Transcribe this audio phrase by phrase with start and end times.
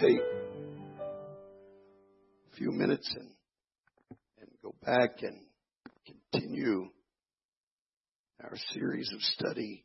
[0.00, 0.20] take
[2.52, 3.28] a few minutes and,
[4.40, 5.42] and go back and
[6.06, 6.88] continue
[8.42, 9.84] our series of study.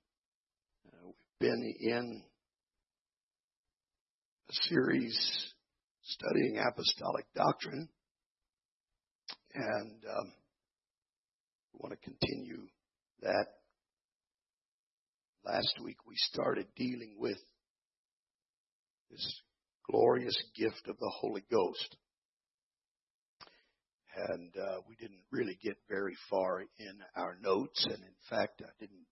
[0.88, 2.24] Uh, we've been in
[4.50, 5.54] a series
[6.02, 7.90] studying apostolic doctrine,
[9.54, 10.34] and um,
[11.74, 12.68] we want to continue
[13.22, 13.48] that.
[15.46, 17.38] Last week we started dealing with
[19.12, 19.42] this
[19.90, 21.98] glorious gift of the Holy Ghost.
[24.30, 28.72] And uh, we didn't really get very far in our notes, and in fact, I
[28.80, 29.06] didn't.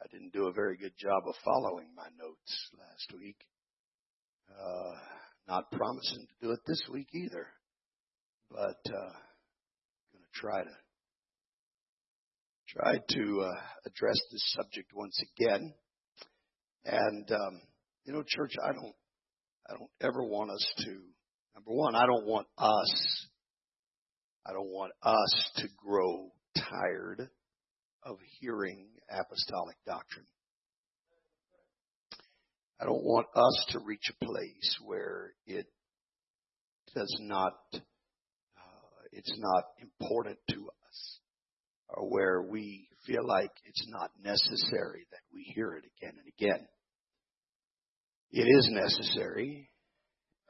[0.00, 3.36] I didn't do a very good job of following my notes last week.
[4.48, 4.94] Uh,
[5.48, 7.48] not promising to do it this week either,
[8.48, 9.12] but uh,
[10.12, 10.70] going to try to
[12.68, 15.74] try to uh, address this subject once again.
[16.84, 17.60] And um,
[18.04, 18.94] you know, church, I don't,
[19.68, 20.90] I don't ever want us to,
[21.54, 23.26] number one, I don't want us,
[24.46, 27.28] I don't want us to grow tired
[28.02, 30.26] of hearing apostolic doctrine.
[32.80, 35.66] I don't want us to reach a place where it
[36.94, 41.18] does not, uh, it's not important to us,
[41.88, 46.68] or where we feel like it's not necessary that we hear it again and again.
[48.30, 49.70] It is necessary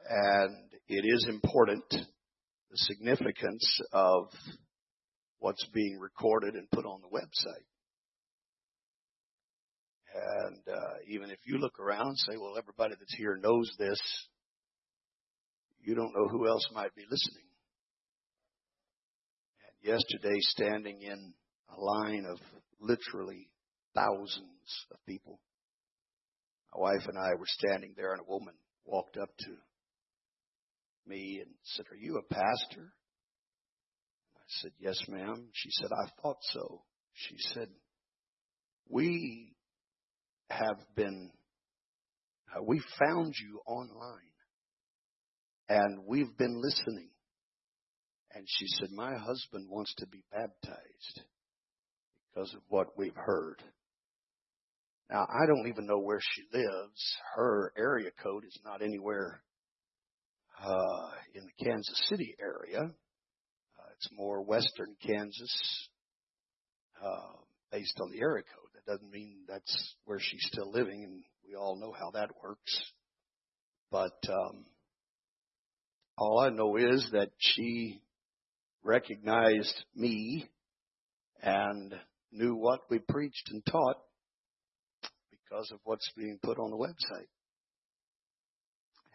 [0.09, 0.55] and
[0.87, 4.25] it is important the significance of
[5.39, 7.65] what's being recorded and put on the website.
[10.13, 13.99] And uh, even if you look around and say, well, everybody that's here knows this,
[15.81, 17.45] you don't know who else might be listening.
[19.63, 21.33] And yesterday, standing in
[21.75, 22.39] a line of
[22.81, 23.49] literally
[23.95, 25.39] thousands of people,
[26.73, 28.53] my wife and I were standing there, and a woman
[28.85, 29.55] walked up to
[31.07, 32.93] me and said, Are you a pastor?
[34.35, 35.49] I said, Yes, ma'am.
[35.53, 36.81] She said, I thought so.
[37.13, 37.69] She said,
[38.87, 39.53] We
[40.49, 41.31] have been,
[42.55, 44.29] uh, we found you online
[45.67, 47.09] and we've been listening.
[48.33, 51.21] And she said, My husband wants to be baptized
[52.33, 53.61] because of what we've heard.
[55.09, 57.15] Now, I don't even know where she lives.
[57.35, 59.41] Her area code is not anywhere
[60.63, 62.81] uh, in the Kansas City area.
[62.81, 65.89] Uh, it's more western Kansas,
[67.03, 67.37] uh,
[67.71, 68.69] based on the area code.
[68.75, 72.79] That doesn't mean that's where she's still living, and we all know how that works.
[73.91, 74.65] But um,
[76.19, 77.99] all I know is that she
[78.83, 80.47] recognized me
[81.41, 81.95] and
[82.31, 83.97] knew what we preached and taught
[85.49, 87.27] because of what's being put on the website.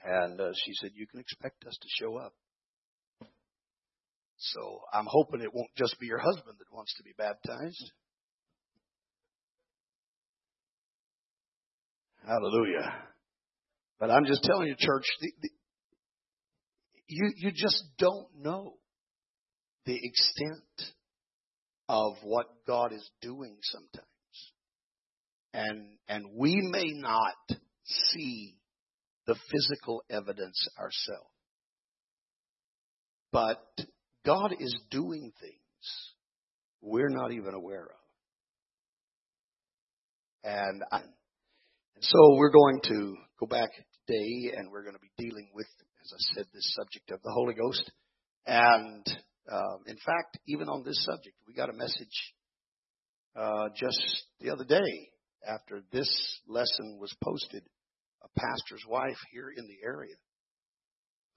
[0.05, 2.33] And uh, she said, You can expect us to show up.
[4.37, 7.93] So I'm hoping it won't just be your husband that wants to be baptized.
[12.27, 12.93] Hallelujah.
[14.01, 15.49] But I'm just telling you, church, the, the,
[17.07, 18.75] you, you just don't know
[19.87, 20.93] the extent
[21.89, 24.14] of what God is doing sometimes
[25.55, 28.57] and and we may not see
[29.27, 31.31] the physical evidence ourselves.
[33.33, 33.63] But
[34.27, 35.55] god is doing things
[36.85, 38.05] we're not even aware of.
[40.45, 43.71] And, I, and so we're going to go back
[44.07, 45.67] today and we're going to be dealing with
[46.05, 47.91] as i said this subject of the holy ghost.
[48.47, 49.07] And
[49.51, 52.35] um, in fact even on this subject we got a message
[53.35, 55.09] uh, just the other day
[55.47, 56.09] after this
[56.47, 57.63] lesson was posted,
[58.23, 60.15] a pastor's wife here in the area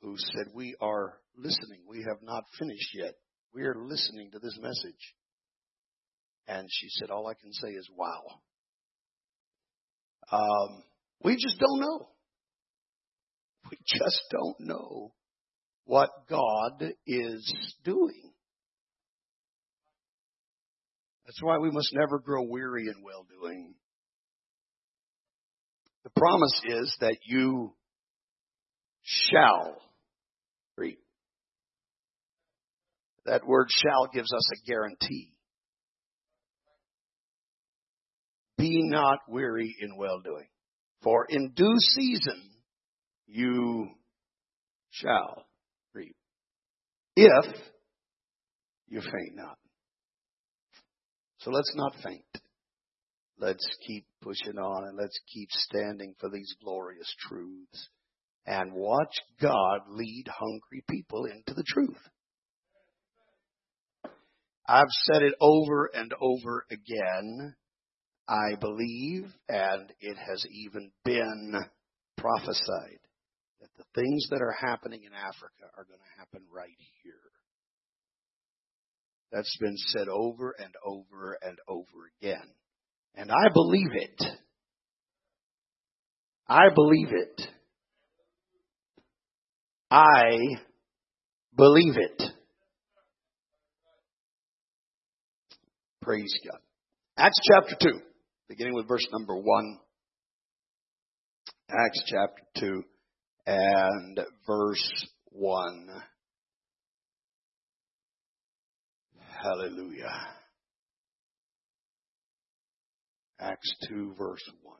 [0.01, 1.81] who said, We are listening.
[1.87, 3.13] We have not finished yet.
[3.53, 5.15] We are listening to this message.
[6.47, 8.23] And she said, All I can say is, Wow.
[10.31, 10.83] Um,
[11.23, 12.09] we just don't know.
[13.69, 15.13] We just don't know
[15.85, 17.53] what God is
[17.83, 18.31] doing.
[21.25, 23.73] That's why we must never grow weary in well doing.
[26.07, 27.73] The promise is that you
[29.03, 29.75] shall
[30.77, 30.99] reap.
[33.25, 35.33] That word shall gives us a guarantee.
[38.57, 40.47] Be not weary in well doing,
[41.03, 42.51] for in due season
[43.25, 43.89] you
[44.91, 45.43] shall
[45.93, 46.15] reap.
[47.17, 47.53] If
[48.87, 49.57] you faint not.
[51.39, 52.23] So let's not faint.
[53.39, 57.89] Let's keep pushing on and let's keep standing for these glorious truths
[58.45, 62.01] and watch God lead hungry people into the truth.
[64.67, 67.55] I've said it over and over again.
[68.27, 71.53] I believe, and it has even been
[72.17, 72.99] prophesied,
[73.61, 77.13] that the things that are happening in Africa are going to happen right here.
[79.31, 82.49] That's been said over and over and over again.
[83.17, 84.23] And I believe it.
[86.47, 87.41] I believe it.
[89.89, 90.37] I
[91.55, 92.23] believe it.
[96.03, 96.59] Praise God.
[97.17, 97.99] Acts chapter 2,
[98.47, 99.79] beginning with verse number 1.
[101.69, 102.83] Acts chapter 2
[103.47, 105.87] and verse 1.
[109.43, 110.13] Hallelujah.
[113.39, 114.75] Acts 2 verse 1.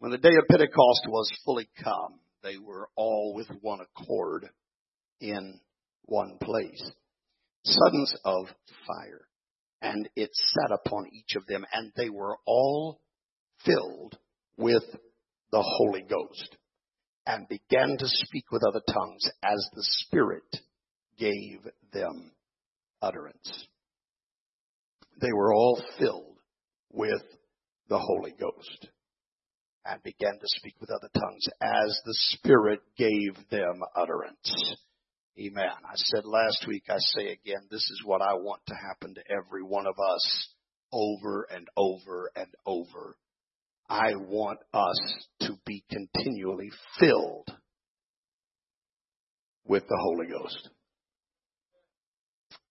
[0.00, 4.48] When the day of Pentecost was fully come, they were all with one accord
[5.20, 5.60] in
[6.04, 6.92] one place.
[7.64, 8.46] Suddens of
[8.86, 9.28] fire,
[9.82, 13.00] and it sat upon each of them, and they were all
[13.64, 14.18] filled
[14.56, 14.84] with
[15.52, 16.56] the Holy Ghost,
[17.26, 20.56] and began to speak with other tongues as the Spirit
[21.18, 21.60] gave
[21.92, 22.32] them
[23.02, 23.66] utterance.
[25.20, 26.38] They were all filled
[26.92, 27.22] with
[27.88, 28.88] the Holy Ghost
[29.84, 34.76] and began to speak with other tongues as the Spirit gave them utterance.
[35.38, 35.70] Amen.
[35.84, 39.22] I said last week, I say again, this is what I want to happen to
[39.30, 40.48] every one of us
[40.92, 43.16] over and over and over.
[43.88, 47.48] I want us to be continually filled
[49.66, 50.68] with the Holy Ghost.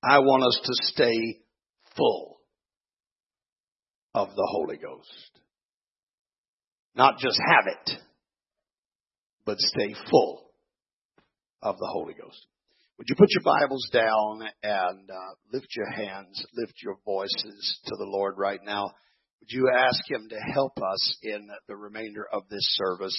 [0.04, 1.40] I want us to stay
[1.96, 2.39] full
[4.14, 5.32] of the Holy Ghost.
[6.96, 8.00] Not just have it,
[9.46, 10.52] but stay full
[11.62, 12.46] of the Holy Ghost.
[12.98, 17.96] Would you put your Bibles down and uh, lift your hands, lift your voices to
[17.98, 18.92] the Lord right now?
[19.40, 23.16] Would you ask Him to help us in the remainder of this service?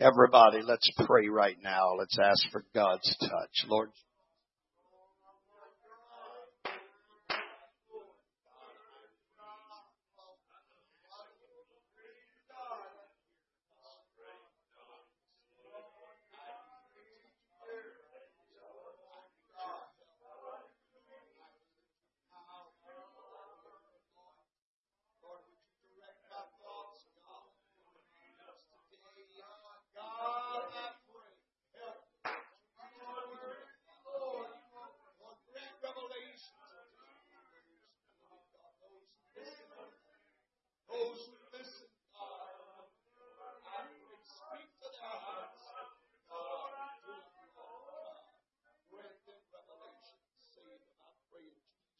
[0.00, 1.94] Everybody, let's pray right now.
[1.98, 3.68] Let's ask for God's touch.
[3.68, 3.90] Lord,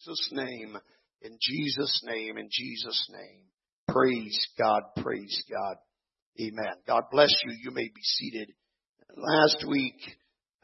[0.08, 0.78] Jesus' name,
[1.20, 3.42] in Jesus' name, in Jesus' name.
[3.88, 5.76] Praise God, praise God.
[6.40, 6.76] Amen.
[6.86, 7.54] God bless you.
[7.62, 8.48] You may be seated.
[9.16, 10.00] Last week,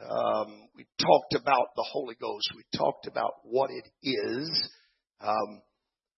[0.00, 2.48] um, we talked about the Holy Ghost.
[2.56, 4.70] We talked about what it is,
[5.20, 5.60] um,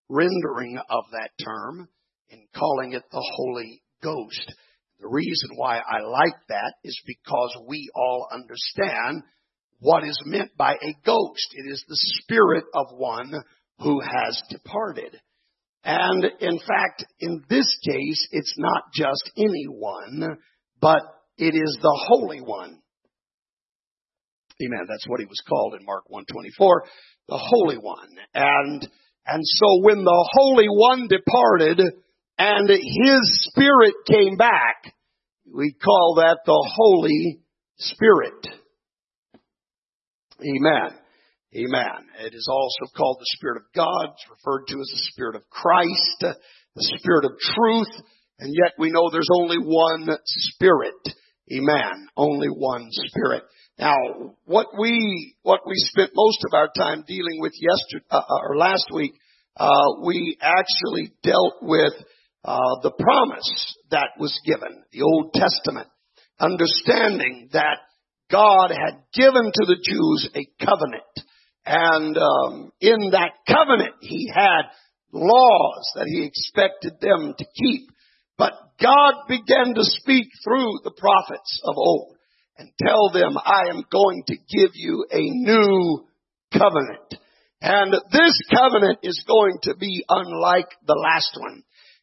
[0.08, 1.88] rendering of that term,
[2.30, 4.52] and calling it the Holy Ghost.
[5.00, 9.22] The reason why I like that is because we all understand
[9.80, 11.48] what is meant by a ghost.
[11.52, 13.32] It is the spirit of one
[13.80, 15.20] who has departed.
[15.84, 20.38] And in fact, in this case, it's not just anyone,
[20.80, 21.00] but
[21.38, 22.80] it is the Holy One.
[24.62, 24.86] Amen.
[24.88, 26.84] That's what he was called in Mark 124,
[27.28, 28.08] the Holy One.
[28.34, 28.88] And,
[29.26, 31.80] and so when the Holy One departed
[32.38, 34.94] and his spirit came back,
[35.54, 37.40] we call that the Holy
[37.76, 38.46] Spirit.
[40.40, 40.98] Amen.
[41.54, 42.00] Amen.
[42.20, 44.12] It is also called the Spirit of God.
[44.12, 48.04] It's referred to as the Spirit of Christ, the Spirit of truth,
[48.38, 51.00] and yet we know there's only one Spirit.
[51.50, 52.08] Amen.
[52.16, 53.44] Only one Spirit.
[53.78, 53.96] Now,
[54.44, 58.56] what we what we spent most of our time dealing with yesterday uh, uh, or
[58.56, 59.12] last week,
[59.56, 61.94] uh, we actually dealt with
[62.44, 65.88] uh, the promise that was given, the Old Testament,
[66.38, 67.78] understanding that
[68.30, 71.02] God had given to the Jews a covenant.
[71.64, 74.62] And um, in that covenant, he had
[75.12, 77.88] laws that he expected them to keep.
[78.38, 82.16] But God began to speak through the prophets of old
[82.58, 86.06] and tell them, I am going to give you a new
[86.52, 87.14] covenant.
[87.60, 91.62] And this covenant is going to be unlike the last one.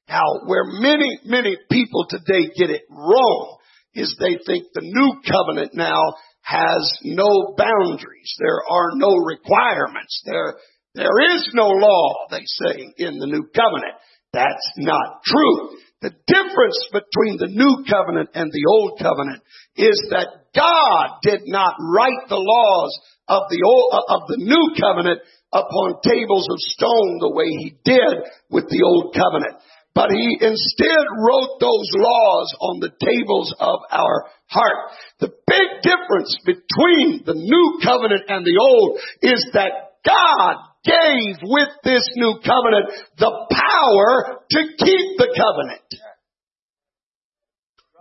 [0.09, 3.57] Now, where many, many people today get it wrong
[3.95, 6.01] is they think the new covenant now
[6.41, 8.35] has no boundaries.
[8.39, 10.21] There are no requirements.
[10.25, 10.55] There,
[10.95, 13.95] there is no law, they say, in the new covenant.
[14.33, 15.77] That's not true.
[16.01, 19.41] The difference between the new covenant and the old covenant
[19.77, 25.21] is that God did not write the laws of the old, of the new covenant
[25.53, 29.61] upon tables of stone the way he did with the old covenant.
[29.95, 34.91] But he instead wrote those laws on the tables of our heart.
[35.19, 41.69] The big difference between the new covenant and the old is that God gave with
[41.83, 46.03] this new covenant the power to keep the covenant.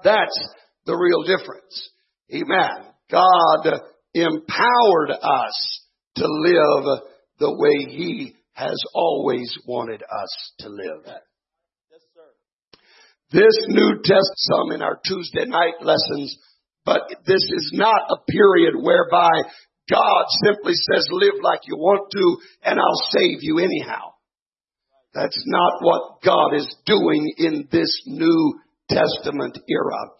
[0.02, 0.48] That's
[0.86, 1.90] the real difference.
[2.32, 2.92] Amen.
[3.10, 3.80] God
[4.14, 5.80] empowered us
[6.16, 7.02] to live
[7.38, 11.14] the way He has always wanted us to live.
[13.32, 16.36] This New Test some in our Tuesday night lessons,
[16.84, 19.30] but this is not a period whereby
[19.90, 24.12] God simply says live like you want to and I'll save you anyhow.
[25.14, 28.60] That's not what God is doing in this New
[28.90, 30.10] Testament era.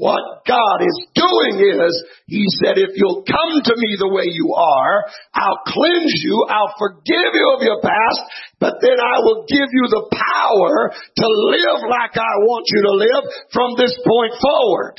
[0.00, 1.92] What God is doing is,
[2.24, 5.04] He said, if you'll come to me the way you are,
[5.36, 8.20] I'll cleanse you, I'll forgive you of your past,
[8.56, 12.94] but then I will give you the power to live like I want you to
[12.96, 14.96] live from this point forward.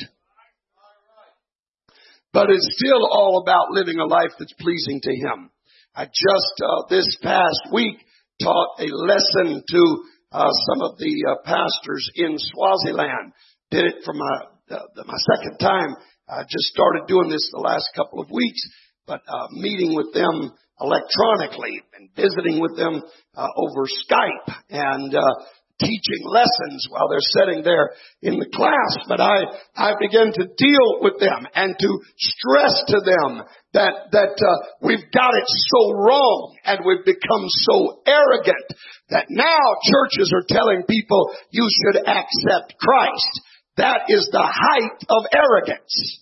[2.32, 5.50] But it's still all about living a life that's pleasing to Him.
[5.96, 7.98] I just, uh, this past week,
[8.40, 9.82] taught a lesson to
[10.30, 13.32] uh, some of the uh, pastors in Swaziland.
[13.72, 15.96] Did it for my uh, my second time.
[16.28, 18.60] I just started doing this the last couple of weeks,
[19.06, 23.02] but uh, meeting with them electronically and visiting with them
[23.36, 25.34] uh, over Skype and uh,
[25.82, 27.90] teaching lessons while they're sitting there
[28.22, 28.92] in the class.
[29.08, 33.42] But I I began to deal with them and to stress to them
[33.74, 38.68] that that uh, we've got it so wrong and we've become so arrogant
[39.10, 43.32] that now churches are telling people you should accept Christ.
[43.76, 46.20] That is the height of arrogance.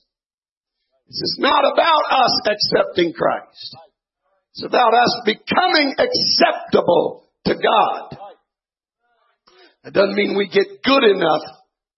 [1.09, 3.77] This is not about us accepting Christ.
[4.55, 8.19] It's about us becoming acceptable to God.
[9.85, 11.43] It doesn't mean we get good enough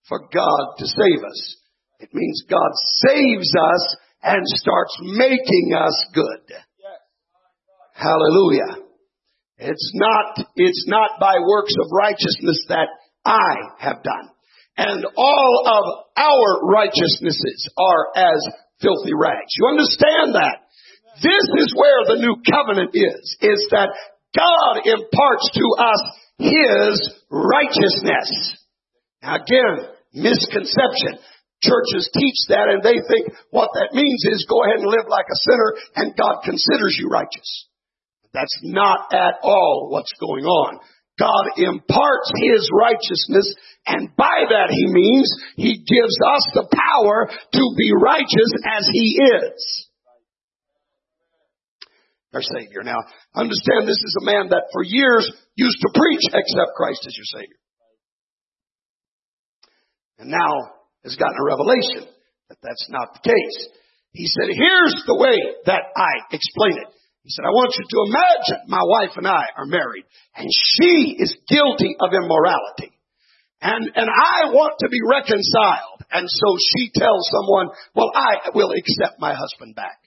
[0.08, 1.56] for God to save us.
[2.00, 2.70] It means God
[3.06, 6.54] saves us and starts making us good.
[7.92, 8.86] Hallelujah.
[9.58, 12.88] It's not, it's not by works of righteousness that
[13.24, 14.30] I have done
[14.76, 15.84] and all of
[16.16, 18.40] our righteousnesses are as
[18.80, 19.52] filthy rags.
[19.58, 20.64] You understand that?
[21.22, 23.92] This is where the new covenant is, is that
[24.34, 26.02] God imparts to us
[26.38, 26.94] His
[27.30, 28.56] righteousness.
[29.22, 31.20] Now again, misconception.
[31.62, 35.26] Churches teach that and they think what that means is go ahead and live like
[35.30, 37.68] a sinner and God considers you righteous.
[38.34, 40.80] That's not at all what's going on.
[41.22, 43.54] God imparts His righteousness
[43.86, 45.26] and by that he means
[45.56, 49.88] he gives us the power to be righteous as he is.
[52.32, 52.82] Our Savior.
[52.82, 52.96] Now,
[53.34, 57.26] understand this is a man that for years used to preach accept Christ as your
[57.26, 57.60] Savior.
[60.18, 62.08] And now has gotten a revelation
[62.48, 63.68] that that's not the case.
[64.12, 65.36] He said, here's the way
[65.66, 66.88] that I explain it.
[67.24, 71.16] He said, I want you to imagine my wife and I are married and she
[71.18, 72.92] is guilty of immorality.
[73.62, 76.02] And, and I want to be reconciled.
[76.10, 80.02] And so she tells someone, well, I will accept my husband back.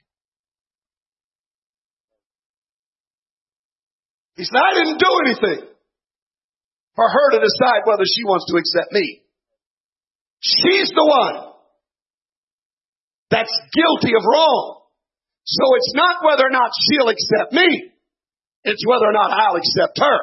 [4.35, 5.67] He said, I didn't do anything
[6.95, 9.21] for her to decide whether she wants to accept me.
[10.41, 11.53] She's the one
[13.31, 14.74] that's guilty of wrong.
[15.45, 17.93] So it's not whether or not she'll accept me.
[18.65, 20.19] It's whether or not I'll accept her.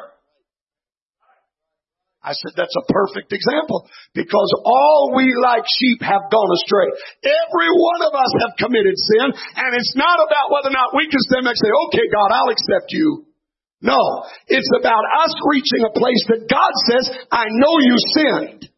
[2.23, 3.83] I said, that's a perfect example
[4.15, 6.87] because all we like sheep have gone astray.
[7.19, 11.11] Every one of us have committed sin and it's not about whether or not we
[11.11, 13.27] can stand back and say, okay, God, I'll accept you.
[13.83, 13.99] No,
[14.47, 18.71] it's about us reaching a place that God says, I know you sinned.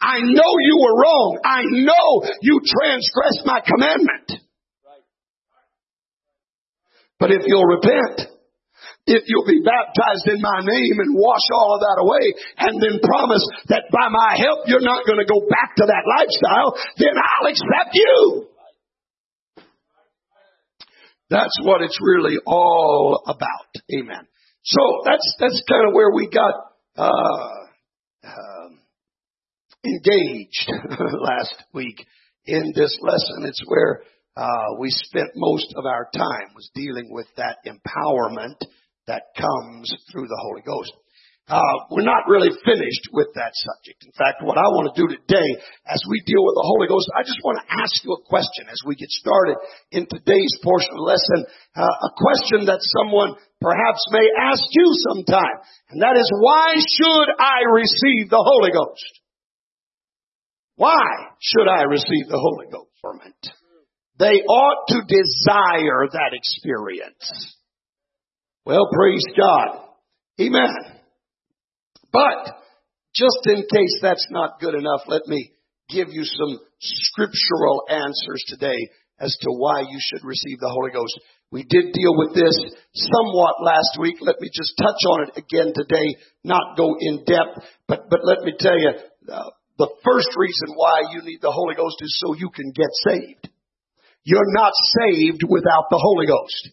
[0.00, 1.40] I know you were wrong.
[1.42, 4.46] I know you transgressed my commandment.
[7.18, 8.30] But if you'll repent,
[9.06, 12.26] if you'll be baptized in my name and wash all of that away
[12.58, 16.04] and then promise that by my help you're not going to go back to that
[16.06, 18.46] lifestyle, then I'll accept you.
[21.30, 23.82] That's what it's really all about.
[23.92, 24.26] Amen.
[24.64, 26.54] So that's, that's kind of where we got,
[26.96, 27.68] uh,
[28.24, 28.80] um,
[29.84, 30.68] engaged
[31.20, 32.06] last week
[32.46, 33.44] in this lesson.
[33.44, 34.02] It's where
[34.78, 38.58] we spent most of our time was dealing with that empowerment
[39.06, 40.92] that comes through the Holy Ghost.
[41.48, 44.04] Uh, we're not really finished with that subject.
[44.04, 45.48] In fact, what I want to do today,
[45.88, 48.68] as we deal with the Holy Ghost, I just want to ask you a question
[48.68, 49.56] as we get started
[49.88, 51.48] in today's portion of the lesson.
[51.72, 53.32] Uh, a question that someone
[53.64, 55.56] perhaps may ask you sometime,
[55.88, 59.12] and that is, why should I receive the Holy Ghost?
[60.76, 62.92] Why should I receive the Holy Ghost?
[64.18, 67.56] They ought to desire that experience.
[68.64, 69.80] Well, praise God.
[70.40, 70.74] Amen.
[72.12, 72.58] But
[73.14, 75.52] just in case that's not good enough, let me
[75.88, 81.18] give you some scriptural answers today as to why you should receive the Holy Ghost.
[81.50, 82.54] We did deal with this
[82.92, 84.16] somewhat last week.
[84.20, 88.42] Let me just touch on it again today, not go in depth, but, but let
[88.42, 88.92] me tell you,
[89.32, 92.90] uh, the first reason why you need the Holy Ghost is so you can get
[93.08, 93.48] saved.
[94.28, 96.68] You're not saved without the Holy Ghost.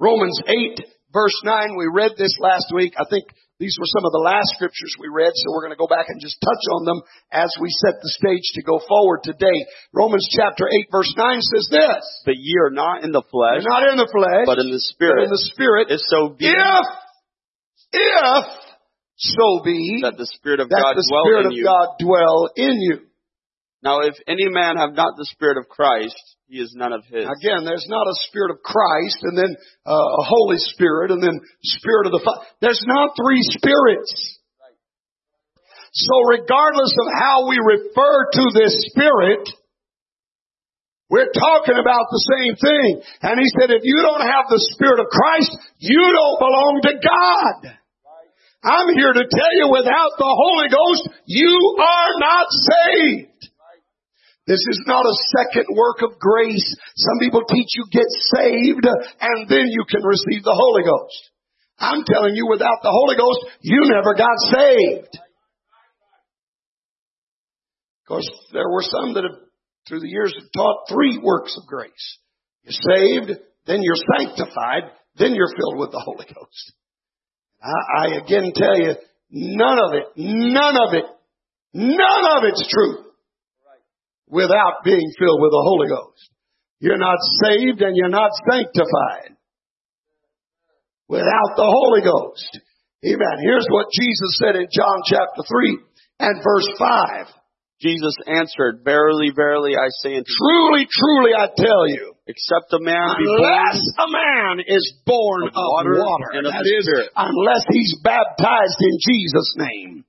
[0.00, 0.80] Romans 8
[1.12, 2.94] verse 9, we read this last week.
[2.96, 3.28] I think
[3.60, 6.08] these were some of the last scriptures we read, so we're going to go back
[6.08, 9.68] and just touch on them as we set the stage to go forward today.
[9.92, 12.04] Romans chapter 8 verse 9 says this.
[12.24, 13.60] But ye are not in the flesh.
[13.60, 14.48] You're not in the flesh.
[14.48, 15.28] But in the spirit.
[15.28, 15.92] in the spirit.
[15.92, 16.48] If so be.
[16.48, 16.86] If,
[17.92, 18.44] if
[19.20, 21.52] so be that the Spirit of that God the Spirit of.
[21.60, 23.09] God dwell in you.
[23.82, 27.24] Now if any man have not the Spirit of Christ, he is none of his.
[27.24, 29.56] Again, there's not a Spirit of Christ and then
[29.86, 31.40] uh, a Holy Spirit and then
[31.80, 32.44] Spirit of the Father.
[32.60, 34.40] There's not three spirits.
[35.92, 39.48] So regardless of how we refer to this Spirit,
[41.10, 43.02] we're talking about the same thing.
[43.22, 46.94] And he said, if you don't have the Spirit of Christ, you don't belong to
[47.02, 47.74] God.
[48.62, 53.49] I'm here to tell you without the Holy Ghost, you are not saved.
[54.50, 56.74] This is not a second work of grace.
[56.96, 61.30] Some people teach you get saved and then you can receive the Holy Ghost.
[61.78, 65.14] I'm telling you without the Holy Ghost, you never got saved.
[68.02, 69.38] Of course, there were some that have,
[69.86, 72.18] through the years, have taught three works of grace.
[72.64, 76.72] You're saved, then you're sanctified, then you're filled with the Holy Ghost.
[77.62, 78.96] I, I again tell you,
[79.30, 81.04] none of it, none of it,
[81.72, 83.09] none of it's true
[84.30, 86.30] without being filled with the Holy Ghost.
[86.80, 89.36] You're not saved and you're not sanctified
[91.08, 92.60] without the Holy Ghost.
[93.04, 93.36] Amen.
[93.42, 95.78] Here's what Jesus said in John chapter 3
[96.20, 97.26] and verse 5.
[97.80, 102.78] Jesus answered, Verily, verily, I say unto you, Truly, truly, I tell you, except a
[102.78, 106.60] man be born unless a man is born of of water water, and of that
[106.62, 107.08] the is, Spirit.
[107.16, 110.04] unless he's baptized in Jesus' name,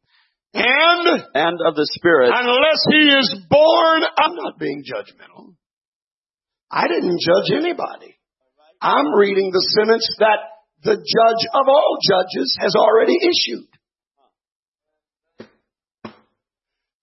[0.54, 5.56] and and of the Spirit, unless he is born, I'm not being judgmental.
[6.70, 8.16] I didn't judge anybody.
[8.82, 10.40] I'm reading the sentence that
[10.84, 13.68] the judge of all judges has already issued.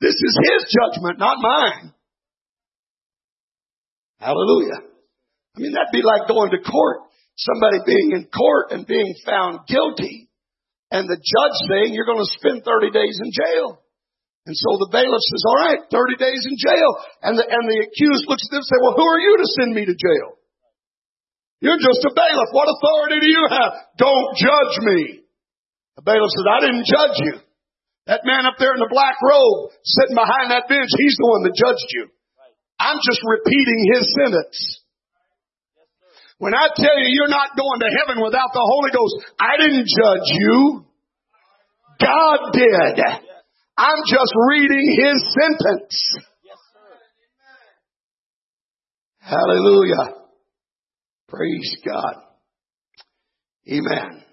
[0.00, 1.92] This is his judgment, not mine.
[4.20, 4.82] Hallelujah.
[5.56, 6.98] I mean, that'd be like going to court,
[7.36, 10.27] somebody being in court and being found guilty,
[10.90, 13.84] and the judge saying you're going to spend 30 days in jail.
[14.48, 16.90] And so the bailiff says, all right, 30 days in jail.
[17.20, 19.48] And the, and the accused looks at them and says, well, who are you to
[19.60, 20.40] send me to jail?
[21.60, 22.50] You're just a bailiff.
[22.56, 23.72] What authority do you have?
[24.00, 25.00] Don't judge me.
[26.00, 27.34] The bailiff says, I didn't judge you.
[28.08, 31.44] That man up there in the black robe sitting behind that bench, he's the one
[31.44, 32.08] that judged you.
[32.80, 34.56] I'm just repeating his sentence.
[36.38, 39.86] When I tell you you're not going to heaven without the Holy Ghost, I didn't
[39.86, 40.84] judge you.
[42.00, 43.02] God did.
[43.76, 46.18] I'm just reading his sentence.
[49.18, 50.14] Hallelujah.
[51.28, 52.14] Praise God.
[53.68, 54.24] Amen.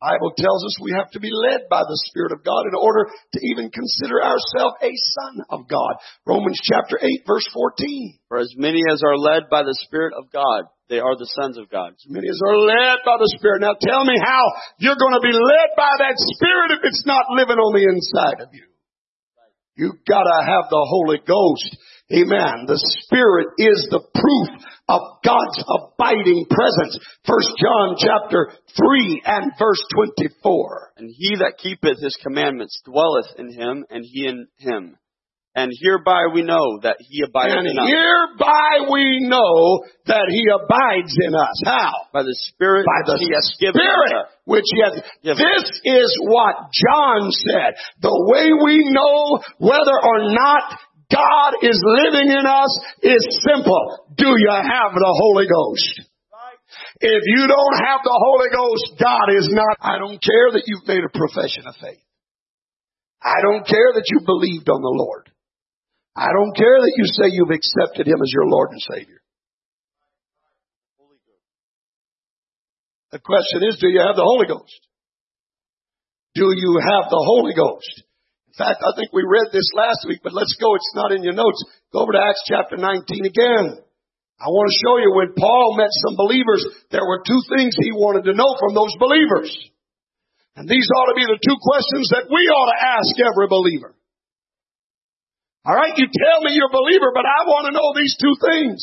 [0.00, 2.74] The Bible tells us we have to be led by the Spirit of God in
[2.80, 5.96] order to even consider ourselves a son of God.
[6.24, 8.18] Romans chapter 8 verse 14.
[8.28, 11.58] for as many as are led by the Spirit of God, they are the sons
[11.58, 11.94] of God.
[11.98, 13.60] As many as are led by the Spirit.
[13.60, 14.42] Now tell me how
[14.78, 18.40] you're going to be led by that Spirit if it's not living on the inside
[18.42, 18.66] of you.
[19.76, 21.76] You've got to have the Holy Ghost.
[22.08, 22.64] Amen.
[22.70, 24.48] The Spirit is the proof
[24.88, 26.96] of God's abiding presence.
[27.26, 30.92] First John chapter 3 and verse 24.
[30.96, 34.96] And he that keepeth his commandments dwelleth in him, and he in him.
[35.56, 40.44] And hereby we know that he abideth And in us hereby we know that he
[40.52, 41.56] abides in us.
[41.64, 42.12] How?
[42.12, 44.84] by the Spirit By the he hath given Spirit which he.
[45.24, 45.40] Given.
[45.40, 47.80] This is what John said.
[48.04, 50.76] The way we know whether or not
[51.08, 54.12] God is living in us is simple.
[54.12, 56.04] Do you have the Holy Ghost?
[57.00, 59.76] If you don't have the Holy Ghost, God is not.
[59.80, 62.00] I don't care that you've made a profession of faith.
[63.22, 65.30] I don't care that you believed on the Lord.
[66.16, 69.20] I don't care that you say you've accepted Him as your Lord and Savior.
[73.12, 74.80] The question is, do you have the Holy Ghost?
[76.34, 78.04] Do you have the Holy Ghost?
[78.48, 80.76] In fact, I think we read this last week, but let's go.
[80.76, 81.60] It's not in your notes.
[81.92, 83.76] Go over to Acts chapter 19 again.
[84.36, 86.60] I want to show you when Paul met some believers,
[86.92, 89.48] there were two things he wanted to know from those believers.
[90.56, 93.95] And these ought to be the two questions that we ought to ask every believer.
[95.66, 98.38] All right, you tell me you're a believer, but I want to know these two
[98.38, 98.78] things.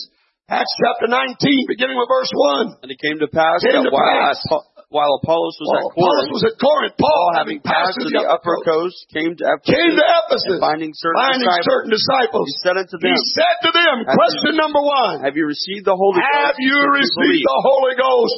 [0.52, 1.39] Acts chapter 19,
[1.72, 2.84] beginning with verse 1.
[2.84, 4.43] And it came to pass Came that to while, pass.
[4.52, 6.96] Apo- while Apollos was Well, at Corinth, Apollos was at Corinth.
[7.00, 10.60] Paul, Paul, having passed to through the upper coast, came to Ephesus, came to Ephesus,
[10.60, 12.46] finding certain finding disciples, certain disciples.
[12.52, 16.19] he said unto He said to them, question number one, Have you received the Holy
[16.19, 18.36] have you received believed?" the Holy Ghost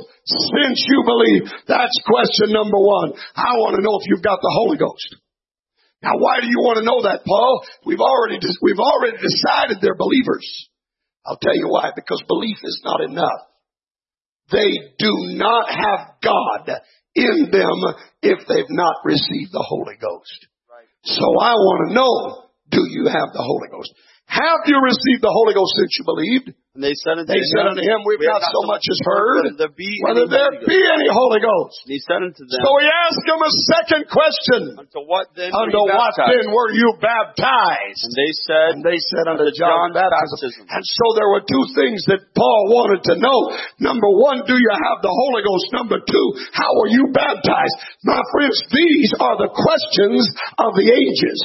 [0.53, 1.43] since you believe?
[1.65, 3.17] That's question number one.
[3.33, 5.24] I want to know if you've got the Holy Ghost.
[6.03, 7.65] Now, why do you want to know that, Paul?
[7.85, 10.45] We've already, de- we've already decided they're believers.
[11.25, 11.91] I'll tell you why.
[11.95, 13.41] Because belief is not enough.
[14.51, 16.69] They do not have God
[17.15, 17.79] in them
[18.21, 20.47] if they've not received the Holy Ghost.
[21.03, 23.93] So I want to know, do you have the Holy Ghost?
[24.25, 26.57] Have you received the Holy Ghost since you believed?
[26.75, 28.83] And they said unto They him, said unto him, we've "We have not so much
[28.83, 31.77] as heard whether there be whether any there Holy be Ghost." any Holy Ghost.
[31.87, 34.61] And he said unto them, So he asked them a second question.
[34.75, 38.01] Unto what then were Unto ye what then were you baptized?
[38.03, 40.35] And they said, And they said unto John John's baptism.
[40.35, 40.63] baptism.
[40.67, 43.39] And so there were two things that Paul wanted to know.
[43.79, 45.71] Number one, do you have the Holy Ghost?
[45.71, 47.77] Number two, how were you baptized?
[48.03, 50.27] My friends, these are the questions
[50.59, 51.39] of the ages.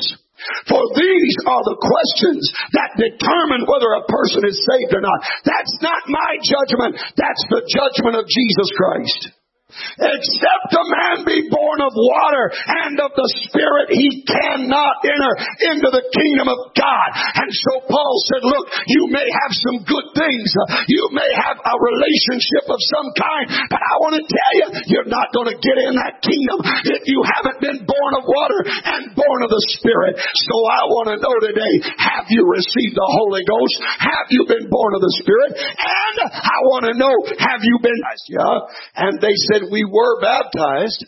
[0.68, 2.42] For these are the questions
[2.76, 5.20] that determine whether a person is saved or not.
[5.44, 6.96] That's not my judgment.
[7.16, 9.39] That's the judgment of Jesus Christ.
[9.70, 12.44] Except a man be born of water
[12.86, 15.32] and of the Spirit, he cannot enter
[15.72, 17.08] into the kingdom of God.
[17.40, 20.48] And so Paul said, look, you may have some good things.
[20.90, 25.10] You may have a relationship of some kind, but I want to tell you, you're
[25.10, 29.14] not going to get in that kingdom if you haven't been born of water and
[29.14, 30.18] born of the Spirit.
[30.18, 33.76] So I want to know today, have you received the Holy Ghost?
[34.00, 35.56] Have you been born of the Spirit?
[35.58, 38.56] And I want to know, have you been, yeah?
[38.96, 41.04] And they said, we were baptized,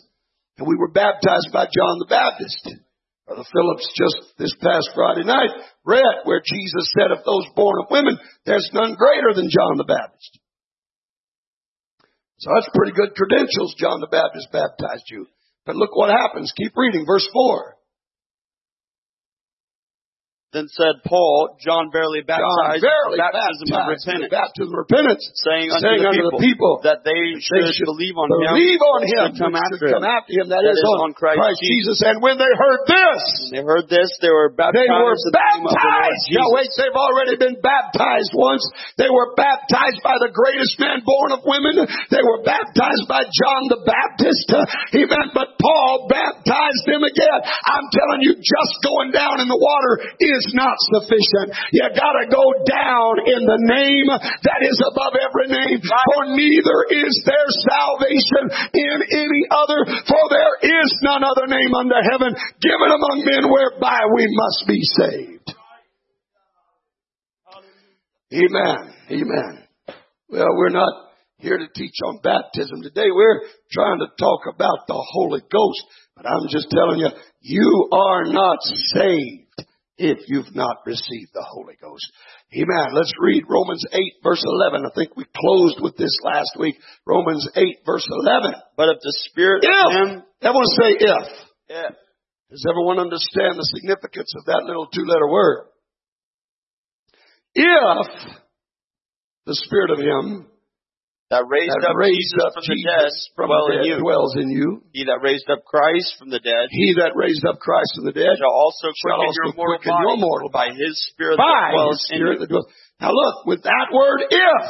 [0.57, 2.83] and we were baptized by John the Baptist.
[3.25, 5.49] Brother Phillips just this past Friday night
[5.85, 9.87] read where Jesus said of those born of women, there's none greater than John the
[9.87, 10.39] Baptist.
[12.39, 15.25] So that's pretty good credentials, John the Baptist baptized you.
[15.65, 16.51] But look what happens.
[16.57, 17.77] Keep reading, verse 4.
[20.53, 25.23] Then said Paul, John barely baptized verily with baptism baptized with repentance, baptism of repentance,
[25.41, 28.29] saying unto, saying the, unto people the people that they they should, should believe on
[28.29, 30.13] believe him, on him, should come after should come him.
[30.13, 32.05] after him, that That is, on, on Christ Jesus.
[32.05, 35.33] And when they heard this, they heard this, they were baptized they were in the
[35.33, 36.25] name of the Lord baptized.
[36.37, 38.61] Now wait, they've already been baptized once.
[39.01, 41.81] They were baptized by the greatest man born of women.
[42.13, 44.53] They were baptized by John the Baptist.
[44.93, 47.39] He meant, But Paul baptized them again.
[47.41, 51.55] I'm telling you, just going down in the water is not sufficient.
[51.71, 55.79] You gotta go down in the name that is above every name.
[55.79, 58.43] For neither is there salvation
[58.75, 64.03] in any other, for there is none other name under heaven given among men whereby
[64.11, 65.55] we must be saved.
[68.33, 68.93] Amen.
[69.11, 69.63] Amen.
[70.27, 73.11] Well, we're not here to teach on baptism today.
[73.13, 75.83] We're trying to talk about the Holy Ghost.
[76.15, 77.09] But I'm just telling you,
[77.41, 79.42] you are not saved
[79.97, 82.05] if you've not received the Holy Ghost.
[82.53, 82.93] Amen.
[82.93, 84.85] Let's read Romans 8 verse 11.
[84.85, 86.75] I think we closed with this last week.
[87.05, 88.53] Romans 8 verse 11.
[88.75, 91.27] But if the Spirit of If, him, everyone say if.
[91.69, 91.89] yeah,
[92.49, 95.67] Does everyone understand the significance of that little two letter word?
[97.55, 98.07] If
[99.45, 100.47] the Spirit of Him
[101.31, 103.95] that raised that up raised Jesus up from the dead from dwell the in you.
[103.99, 107.59] dwells in you, He that raised up Christ from the dead He that raised up
[107.59, 110.67] Christ from the dead shall also shall quicken also your mortal quicken your mortal by
[110.75, 112.69] His Spirit by that His dwells in Spirit that dwells.
[112.99, 114.63] Now look, with that word if,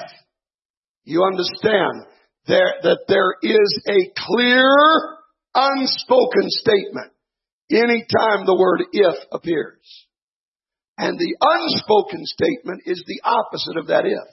[1.04, 2.08] you understand
[2.48, 4.68] there, that there is a clear,
[5.56, 7.12] unspoken statement
[7.72, 9.84] anytime the word if appears.
[10.98, 14.28] And the unspoken statement is the opposite of that if.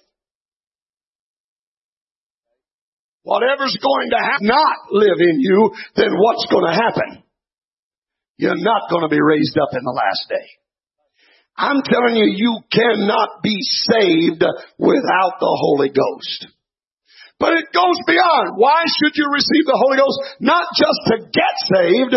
[3.22, 7.22] Whatever's going to ha- not live in you, then what's going to happen?
[8.38, 10.48] You're not going to be raised up in the last day.
[11.56, 14.40] I'm telling you, you cannot be saved
[14.78, 16.48] without the Holy Ghost.
[17.38, 18.56] But it goes beyond.
[18.56, 20.40] Why should you receive the Holy Ghost?
[20.40, 22.16] Not just to get saved.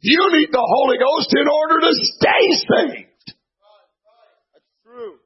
[0.00, 3.34] You need the Holy Ghost in order to stay saved.
[4.54, 5.18] That's true.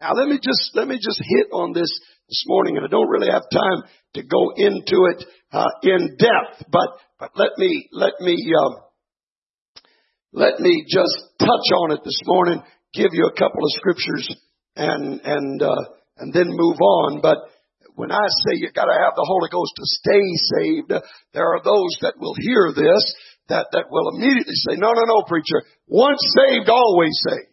[0.00, 1.90] Now let me just, let me just hit on this
[2.32, 6.64] this morning and I don't really have time to go into it, uh, in depth,
[6.72, 6.88] but,
[7.20, 8.80] but let me, let me, uh,
[10.32, 12.62] let me just touch on it this morning,
[12.94, 14.34] give you a couple of scriptures
[14.76, 15.84] and, and, uh,
[16.16, 17.20] and then move on.
[17.20, 17.36] But
[17.96, 20.24] when I say you gotta have the Holy Ghost to stay
[20.56, 23.04] saved, there are those that will hear this
[23.48, 25.60] that, that will immediately say, no, no, no, preacher.
[25.86, 27.51] Once saved, always saved.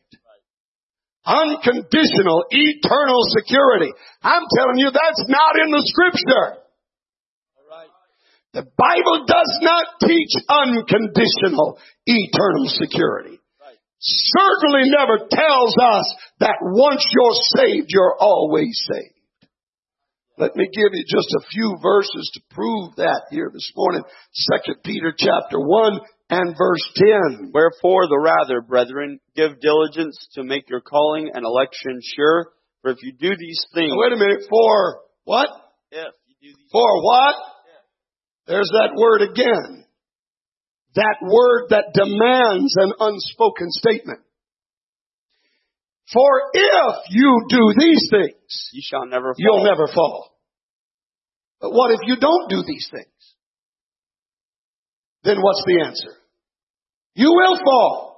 [1.29, 3.93] Unconditional, eternal security.
[4.23, 6.65] I'm telling you, that's not in the scripture.
[8.53, 13.37] The Bible does not teach unconditional eternal security.
[13.99, 19.13] Certainly never tells us that once you're saved, you're always saved.
[20.39, 24.03] Let me give you just a few verses to prove that here this morning.
[24.31, 27.51] Second Peter chapter 1 and verse 10.
[27.53, 32.51] Wherefore the rather, brethren, give diligence to make your calling and election sure.
[32.81, 35.49] For if you do these things, Now, wait a minute, for what?
[35.91, 37.35] if you do these For what?
[38.47, 39.85] There's that word again.
[40.95, 44.21] That word that demands an unspoken statement.
[46.11, 49.35] For if you do these things, ye shall never fall.
[49.37, 50.31] you'll never fall.
[51.61, 53.05] But what if you don't do these things?
[55.23, 56.11] Then what's the answer?
[57.15, 58.09] You will fall.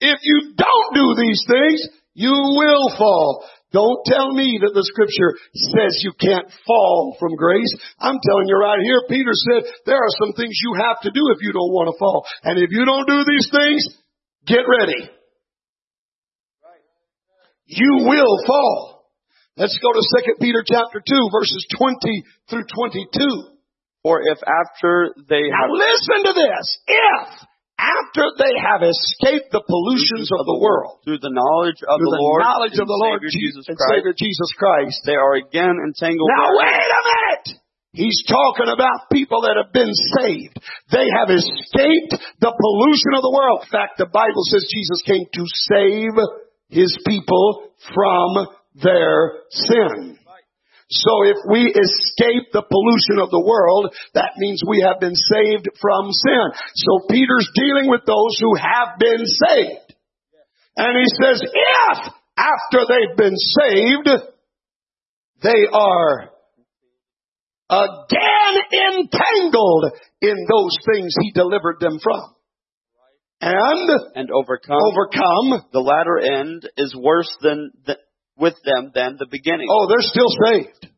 [0.00, 1.80] If you don't do these things,
[2.14, 3.44] you will fall.
[3.72, 7.70] Don't tell me that the scripture says you can't fall from grace.
[8.00, 11.22] I'm telling you right here, Peter said there are some things you have to do
[11.30, 12.26] if you don't want to fall.
[12.42, 13.82] And if you don't do these things,
[14.46, 15.10] get ready.
[17.66, 19.06] You will fall.
[19.56, 23.59] Let's go to 2 Peter chapter 2 verses 20 through 22.
[24.02, 26.64] For if after they Now have listen to this.
[26.88, 27.28] If
[27.80, 32.20] after they have escaped the pollutions of the world, through the knowledge of through the
[32.20, 35.76] the Lord knowledge of the Lord Jesus and Christ, Savior Jesus Christ, they are again
[35.80, 36.28] entangled.
[36.28, 37.60] Now wait a minute!
[37.92, 40.54] He's talking about people that have been saved.
[40.92, 43.66] They have escaped the pollution of the world.
[43.66, 46.14] In fact, the Bible says Jesus came to save
[46.70, 48.46] his people from
[48.78, 50.19] their sin.
[50.90, 55.70] So if we escape the pollution of the world, that means we have been saved
[55.80, 56.46] from sin.
[56.74, 59.94] So Peter's dealing with those who have been saved.
[60.76, 64.08] And he says, if after they've been saved,
[65.42, 66.30] they are
[67.70, 68.54] again
[68.90, 72.34] entangled in those things he delivered them from.
[73.40, 74.76] And and overcome.
[74.84, 75.68] overcome.
[75.72, 77.96] the latter end is worse than the,
[78.40, 79.68] with them than the beginning.
[79.70, 80.88] Oh, they're still saved.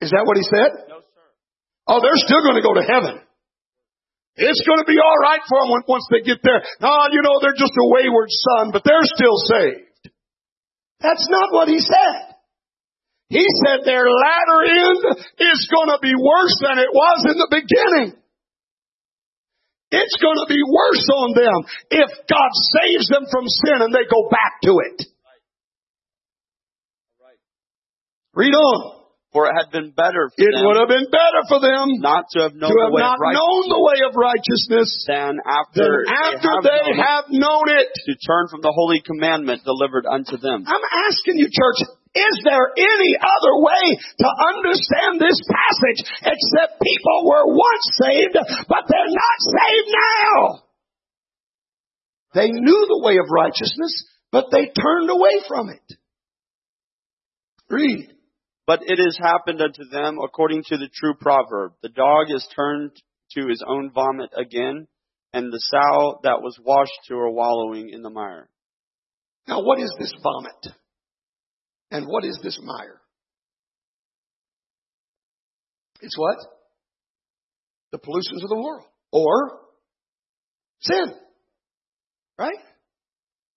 [0.00, 0.88] Is that what he said?
[0.88, 1.26] no, sir.
[1.86, 3.20] Oh, they're still going to go to heaven.
[4.36, 6.64] It's going to be all right for them when- once they get there.
[6.82, 10.10] Oh, you know, they're just a wayward son, but they're still saved.
[11.00, 12.34] That's not what he said.
[13.30, 15.00] He said their latter end
[15.38, 18.18] is going to be worse than it was in the beginning.
[19.90, 21.58] It's going to be worse on them
[21.90, 22.50] if God
[22.82, 25.06] saves them from sin and they go back to it.
[28.34, 29.04] Read on.
[29.34, 32.30] For it had been better for It them would have been better for them not
[32.38, 35.32] to have known to the way not of righteousness known the way of righteousness than
[35.34, 37.90] than after, after they, they have, known have known it.
[38.06, 40.62] to turn from the holy commandment delivered unto them.
[40.70, 41.82] I'm asking you, church,
[42.14, 43.84] is there any other way
[44.22, 48.38] to understand this passage except people were once saved,
[48.70, 50.62] but they're not saved now?
[52.38, 55.98] They knew the way of righteousness, but they turned away from it.
[57.66, 58.13] Read.
[58.66, 61.72] But it has happened unto them according to the true proverb.
[61.82, 62.92] The dog is turned
[63.32, 64.86] to his own vomit again,
[65.32, 68.48] and the sow that was washed to her wallowing in the mire.
[69.46, 70.76] Now, what is this vomit?
[71.90, 73.00] And what is this mire?
[76.00, 76.36] It's what?
[77.92, 78.84] The pollutions of the world.
[79.12, 79.60] Or
[80.80, 81.14] sin.
[82.38, 82.58] Right?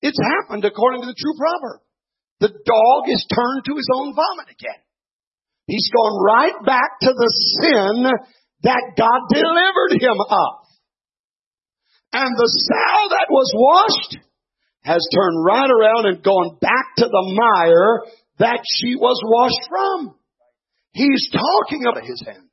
[0.02, 1.82] It's happened according to the true proverb.
[2.40, 4.82] The dog is turned to his own vomit again.
[5.68, 8.08] He's gone right back to the sin
[8.64, 10.68] that God delivered him of.
[12.14, 14.18] And the sow that was washed
[14.84, 18.04] has turned right around and gone back to the mire
[18.40, 20.16] that she was washed from.
[20.94, 22.48] He's talking about his hand.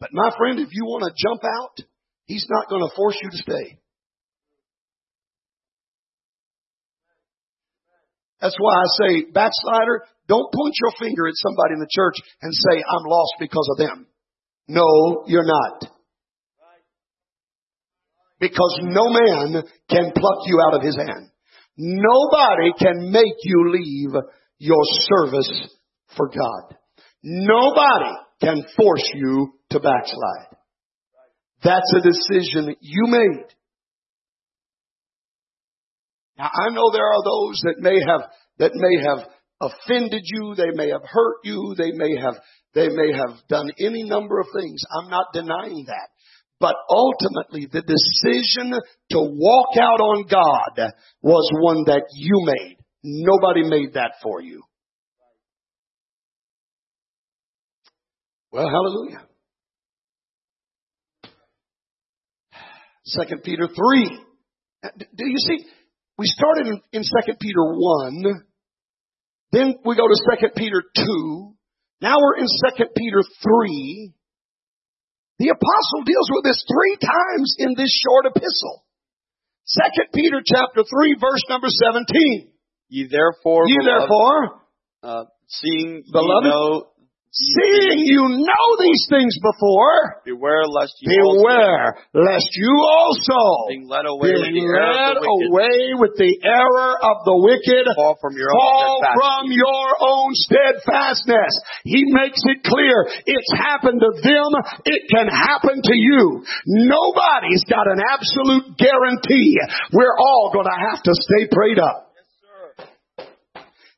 [0.00, 1.84] But my friend, if you want to jump out,
[2.24, 3.78] he's not going to force you to stay.
[8.40, 12.52] That's why I say, backslider, don't point your finger at somebody in the church and
[12.52, 14.06] say, I'm lost because of them.
[14.68, 15.88] No, you're not.
[18.38, 21.30] Because no man can pluck you out of his hand.
[21.78, 24.22] Nobody can make you leave
[24.58, 25.68] your service
[26.16, 26.76] for God.
[27.22, 30.56] Nobody can force you to backslide.
[31.62, 33.46] That's a decision you made.
[36.38, 39.26] Now I know there are those that may have, that may have
[39.60, 42.34] offended you, they may have hurt you, they may have,
[42.74, 44.82] they may have done any number of things.
[44.90, 46.08] I'm not denying that.
[46.58, 48.72] But ultimately, the decision
[49.10, 52.78] to walk out on God was one that you made.
[53.02, 54.62] Nobody made that for you.
[58.50, 59.22] Well, hallelujah.
[63.04, 64.20] Second Peter 3.
[64.82, 65.66] Do you see?
[66.18, 68.45] We started in, 2 Peter 1.
[69.52, 71.54] Then we go to 2 Peter 2.
[72.00, 74.12] Now we're in 2 Peter 3.
[75.38, 78.84] The apostle deals with this three times in this short epistle.
[79.68, 79.80] 2
[80.14, 82.52] Peter chapter 3 verse number 17.
[82.88, 84.62] Ye therefore, Ye beloved, therefore,
[85.02, 86.86] uh, seeing ye Beloved, know
[87.36, 94.08] seeing you know these things before, beware lest also, beware lest you also being led
[94.08, 98.16] away with error of led the wicked, away with the error of the wicked fall
[98.24, 101.52] from your fall own from your own steadfastness.
[101.84, 104.50] He makes it clear it's happened to them,
[104.88, 106.40] it can happen to you.
[106.64, 109.60] Nobody's got an absolute guarantee.
[109.92, 112.06] We're all going to have to stay prayed up.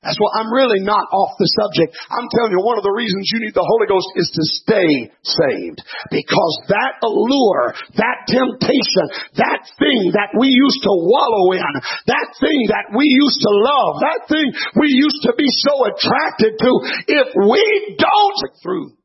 [0.08, 1.92] That's why I'm really not off the subject.
[2.08, 5.12] I'm telling you, one of the reasons you need the Holy Ghost is to stay
[5.20, 5.84] saved.
[6.08, 9.04] Because that allure, that temptation,
[9.36, 11.72] that thing that we used to wallow in,
[12.08, 14.48] that thing that we used to love, that thing
[14.80, 16.70] we used to be so attracted to,
[17.04, 17.60] if we
[18.00, 18.96] don't stick through,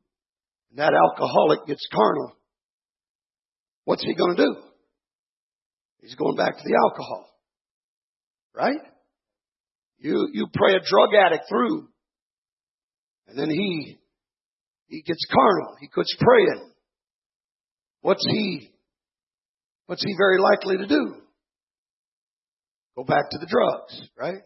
[0.80, 2.32] that alcoholic gets carnal,
[3.84, 4.52] what's he going to do?
[6.00, 7.28] He's going back to the alcohol.
[8.56, 8.93] Right?
[10.04, 11.88] You, you pray a drug addict through.
[13.26, 13.98] And then he,
[14.86, 15.76] he gets carnal.
[15.80, 16.70] He quits praying.
[18.02, 18.68] What's he,
[19.86, 21.14] what's he very likely to do?
[22.98, 24.42] Go back to the drugs, right?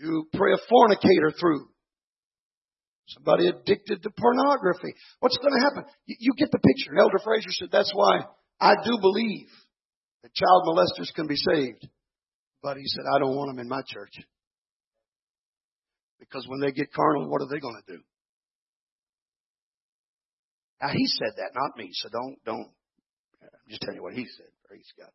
[0.00, 1.66] You pray a fornicator through.
[3.08, 4.94] Somebody addicted to pornography.
[5.18, 5.92] What's going to happen?
[6.06, 6.96] You, you get the picture.
[6.96, 8.20] Elder Fraser said that's why
[8.60, 9.48] I do believe
[10.22, 11.88] that child molesters can be saved.
[12.62, 14.12] But he said, I don't want them in my church.
[16.18, 18.02] Because when they get carnal, what are they going to do?
[20.82, 21.90] Now he said that, not me.
[21.92, 22.68] So don't, don't,
[23.42, 24.46] I'm just telling you what he said.
[24.66, 25.10] Praise God.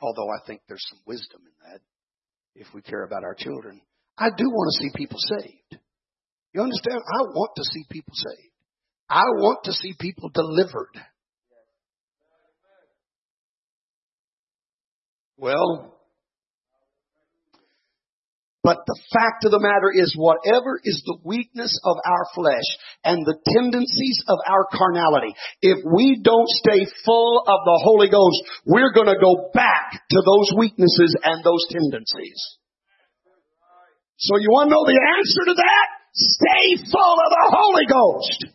[0.00, 1.80] Although I think there's some wisdom in that
[2.54, 3.80] if we care about our children.
[4.18, 5.82] I do want to see people saved.
[6.54, 6.96] You understand?
[6.96, 8.52] I want to see people saved.
[9.08, 10.96] I want to see people delivered.
[15.36, 15.95] Well,
[18.66, 22.66] but the fact of the matter is whatever is the weakness of our flesh
[23.06, 28.42] and the tendencies of our carnality, if we don't stay full of the Holy Ghost,
[28.66, 32.58] we're going to go back to those weaknesses and those tendencies.
[34.18, 35.86] So you want to know the answer to that?
[36.18, 38.50] Stay full of the Holy Ghost.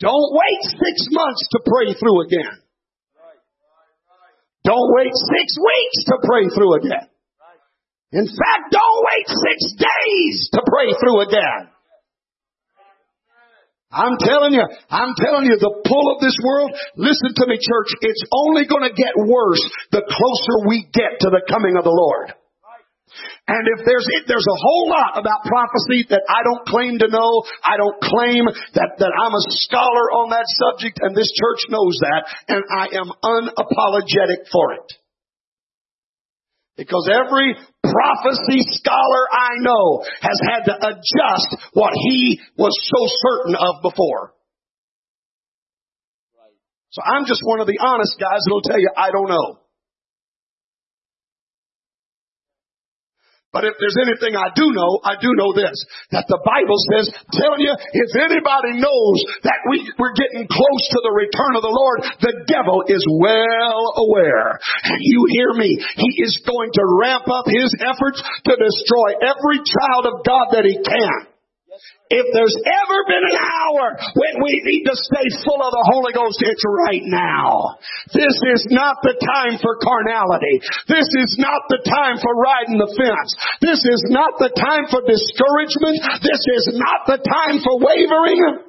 [0.00, 2.63] Don't wait six months to pray through again.
[4.64, 7.06] Don't wait six weeks to pray through again.
[8.12, 11.68] In fact, don't wait six days to pray through again.
[13.94, 17.90] I'm telling you, I'm telling you, the pull of this world, listen to me church,
[18.02, 22.34] it's only gonna get worse the closer we get to the coming of the Lord.
[23.46, 27.44] And if there's, there's a whole lot about prophecy that I don't claim to know,
[27.62, 28.44] I don't claim
[28.74, 32.96] that, that I'm a scholar on that subject and this church knows that and I
[32.98, 34.88] am unapologetic for it.
[36.76, 43.54] Because every prophecy scholar I know has had to adjust what he was so certain
[43.54, 44.34] of before.
[46.90, 49.63] So I'm just one of the honest guys that'll tell you I don't know.
[53.54, 55.78] But if there's anything I do know, I do know this,
[56.10, 60.98] that the Bible says, telling you, if anybody knows that we, we're getting close to
[60.98, 64.58] the return of the Lord, the devil is well aware.
[64.58, 69.62] And you hear me, he is going to ramp up his efforts to destroy every
[69.62, 71.33] child of God that he can.
[72.12, 76.12] If there's ever been an hour when we need to stay full of the Holy
[76.12, 77.80] Ghost, it's right now.
[78.12, 80.60] This is not the time for carnality.
[80.84, 83.30] This is not the time for riding the fence.
[83.64, 85.96] This is not the time for discouragement.
[86.20, 88.68] This is not the time for wavering.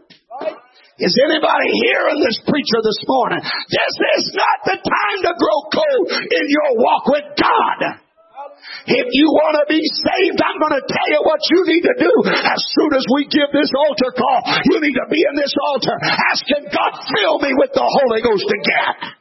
[0.95, 3.43] Is anybody hearing this preacher this morning?
[3.43, 7.99] This is not the time to grow cold in your walk with God.
[8.85, 11.95] If you want to be saved, I'm going to tell you what you need to
[11.97, 12.13] do.
[12.29, 15.97] As soon as we give this altar call, you need to be in this altar
[16.05, 19.17] asking God, fill me with the Holy Ghost again.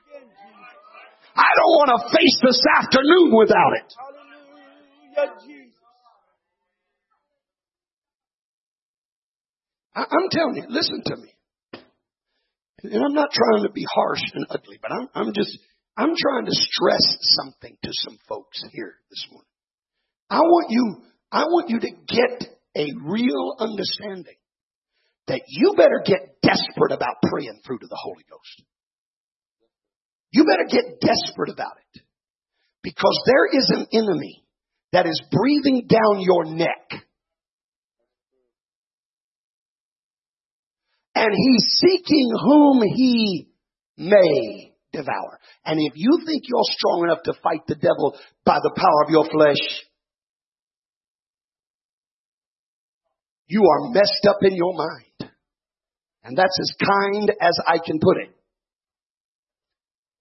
[1.32, 3.88] I don't want to face this afternoon without it.
[9.96, 11.30] I'm telling you, listen to me.
[12.82, 15.58] And I'm not trying to be harsh and ugly, but I'm, I'm just,
[15.96, 19.53] I'm trying to stress something to some folks here this morning.
[20.30, 24.36] I want you, I want you to get a real understanding
[25.26, 28.62] that you better get desperate about praying through to the Holy Ghost.
[30.32, 32.02] You better get desperate about it.
[32.82, 34.44] Because there is an enemy
[34.92, 37.02] that is breathing down your neck.
[41.14, 43.48] And he's seeking whom he
[43.96, 45.38] may devour.
[45.64, 49.10] And if you think you're strong enough to fight the devil by the power of
[49.10, 49.84] your flesh,
[53.46, 55.32] You are messed up in your mind.
[56.24, 58.30] And that's as kind as I can put it.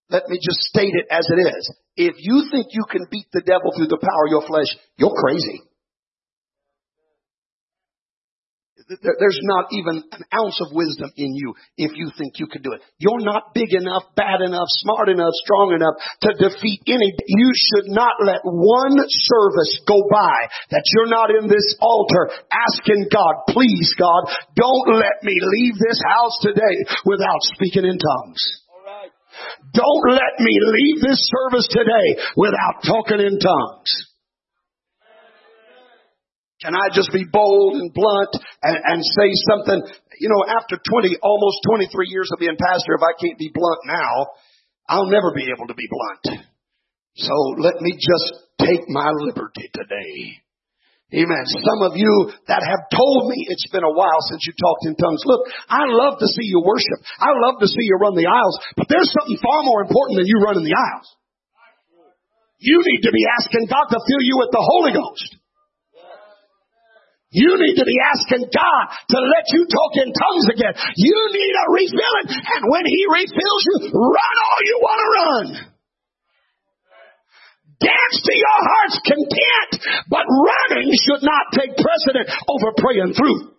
[0.10, 1.74] Let me just state it as it is.
[1.96, 4.68] If you think you can beat the devil through the power of your flesh,
[4.98, 5.62] you're crazy.
[8.90, 12.74] There's not even an ounce of wisdom in you if you think you could do
[12.74, 12.82] it.
[12.98, 15.96] You're not big enough, bad enough, smart enough, strong enough
[16.28, 17.14] to defeat any.
[17.28, 20.38] You should not let one service go by
[20.72, 26.02] that you're not in this altar asking God, please God, don't let me leave this
[26.04, 28.42] house today without speaking in tongues.
[29.74, 34.13] Don't let me leave this service today without talking in tongues.
[36.64, 39.84] Can I just be bold and blunt and, and say something?
[40.24, 43.84] You know, after 20, almost 23 years of being pastor, if I can't be blunt
[43.84, 44.32] now,
[44.88, 46.48] I'll never be able to be blunt.
[47.20, 50.40] So let me just take my liberty today.
[51.14, 51.44] Amen.
[51.46, 54.96] Some of you that have told me it's been a while since you talked in
[54.96, 55.22] tongues.
[55.28, 57.06] Look, I love to see you worship.
[57.20, 60.32] I love to see you run the aisles, but there's something far more important than
[60.32, 61.12] you running the aisles.
[62.58, 65.43] You need to be asking God to fill you with the Holy Ghost.
[67.34, 70.74] You need to be asking God to let you talk in tongues again.
[70.96, 72.28] You need a refilling.
[72.30, 75.46] And when He refills you, run all you want to run.
[77.82, 79.72] Dance to your heart's content,
[80.08, 83.54] but running should not take precedent over praying through.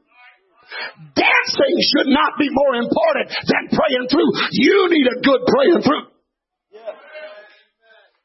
[1.12, 4.31] Dancing should not be more important than praying through.
[4.55, 6.13] You need a good praying through.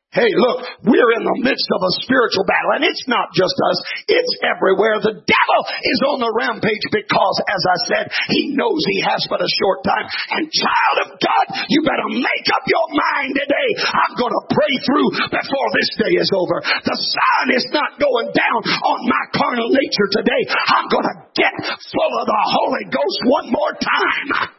[0.09, 3.77] Hey, look, we're in the midst of a spiritual battle, and it's not just us,
[4.09, 4.97] it's everywhere.
[5.05, 9.37] The devil is on the rampage because, as I said, he knows he has but
[9.37, 10.09] a short time.
[10.33, 13.69] And child of God, you better make up your mind today.
[13.85, 16.57] I'm going to pray through before this day is over.
[16.57, 20.41] The sun is not going down on my carnal nature today.
[20.73, 24.57] I'm going to get full of the Holy Ghost one more time.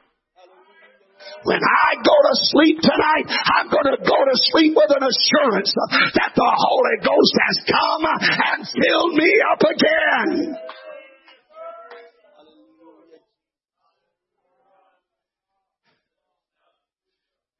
[1.42, 5.72] When I go to sleep tonight, I'm going to go to sleep with an assurance
[6.14, 10.56] that the Holy Ghost has come and filled me up again.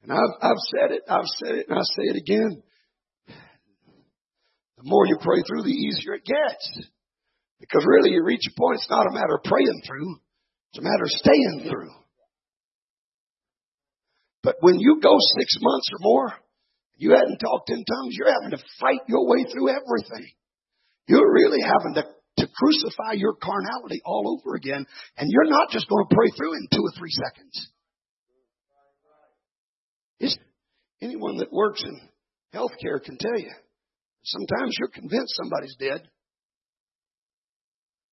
[0.02, 2.62] And I've, I've said it, I've said it, and I say it again.
[4.76, 6.88] The more you pray through, the easier it gets.
[7.60, 10.16] Because really, you reach a point, it's not a matter of praying through,
[10.70, 11.90] it's a matter of staying through.
[14.42, 16.32] But when you go six months or more,
[16.96, 20.32] you hadn't talked in tongues, you're having to fight your way through everything.
[21.08, 22.04] You're really having to,
[22.44, 24.86] to crucify your carnality all over again,
[25.16, 27.70] and you're not just going to pray through in two or three seconds.
[30.20, 30.36] It's,
[31.02, 32.00] anyone that works in
[32.54, 33.52] healthcare can tell you.
[34.24, 36.02] Sometimes you're convinced somebody's dead.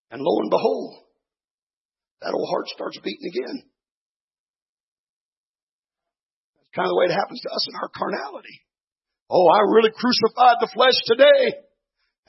[0.09, 0.95] And lo and behold,
[2.21, 3.63] that old heart starts beating again
[6.77, 8.61] kind of the way it happens to us in our carnality.
[9.33, 11.57] Oh, I really crucified the flesh today.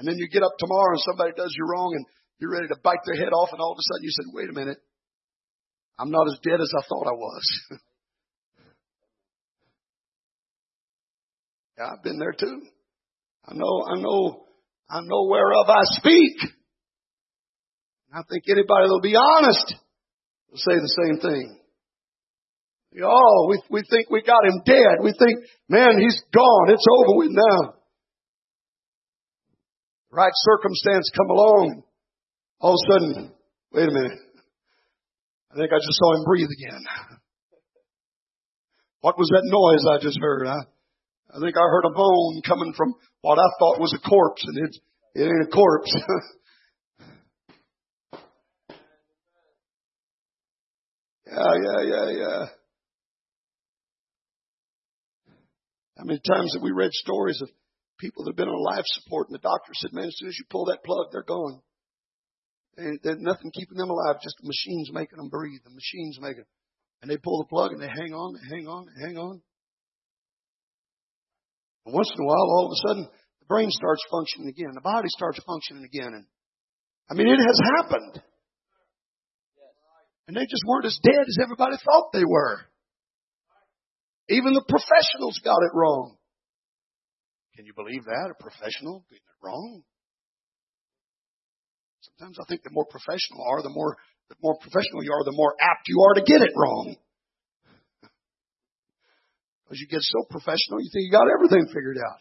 [0.01, 2.07] And then you get up tomorrow and somebody does you wrong and
[2.40, 4.49] you're ready to bite their head off and all of a sudden you said, wait
[4.49, 4.78] a minute.
[5.99, 7.44] I'm not as dead as I thought I was.
[11.78, 12.62] yeah, I've been there too.
[13.44, 14.46] I know, I know,
[14.88, 16.36] I know whereof I speak.
[18.14, 19.74] I think anybody that'll be honest
[20.49, 21.61] will say the same thing.
[22.97, 25.03] Oh, we, we think we got him dead.
[25.03, 26.70] We think, man, he's gone.
[26.70, 27.74] It's over with now.
[30.11, 31.82] Right circumstance come along.
[32.61, 33.32] All of a sudden,
[33.72, 34.18] wait a minute.
[35.53, 36.82] I think I just saw him breathe again.
[39.01, 40.47] What was that noise I just heard?
[40.47, 40.57] I,
[41.34, 44.59] I think I heard a bone coming from what I thought was a corpse, and
[44.66, 44.76] it,
[45.14, 45.95] it ain't a corpse.
[51.26, 52.47] yeah, yeah, yeah, yeah.
[55.99, 57.51] How many times have we read stories of
[57.99, 60.38] people that have been on life support and the doctor said, man, as soon as
[60.38, 61.61] you pull that plug, they're gone.
[62.76, 66.44] And there's nothing keeping them alive, just the machines making them breathe, the machines making
[67.03, 69.42] And they pull the plug and they hang on, they hang on, they hang on.
[71.84, 74.70] And once in a while, all of a sudden, the brain starts functioning again.
[74.74, 76.14] The body starts functioning again.
[76.14, 76.26] And
[77.11, 78.22] I mean, it has happened.
[80.28, 82.61] And they just weren't as dead as everybody thought they were.
[84.28, 86.16] Even the professionals got it wrong.
[87.56, 88.30] Can you believe that?
[88.30, 89.82] A professional getting it wrong?
[92.00, 93.96] Sometimes I think the more professional are, the more
[94.28, 96.96] the more professional you are, the more apt you are to get it wrong.
[99.64, 102.20] Because you get so professional, you think you got everything figured out.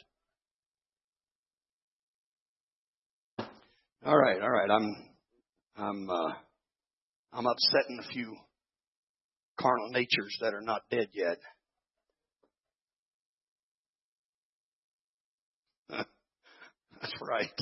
[4.05, 4.69] All right, all right.
[4.69, 4.95] I'm
[5.77, 6.33] I'm uh,
[7.31, 8.35] I'm upsetting a few
[9.57, 11.39] carnal natures that are not dead yet.
[17.01, 17.61] That's right.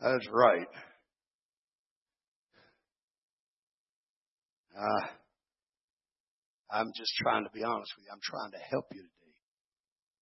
[0.00, 0.66] That's right.
[4.78, 5.06] Uh,
[6.70, 8.12] I'm just trying to be honest with you.
[8.12, 9.34] I'm trying to help you today.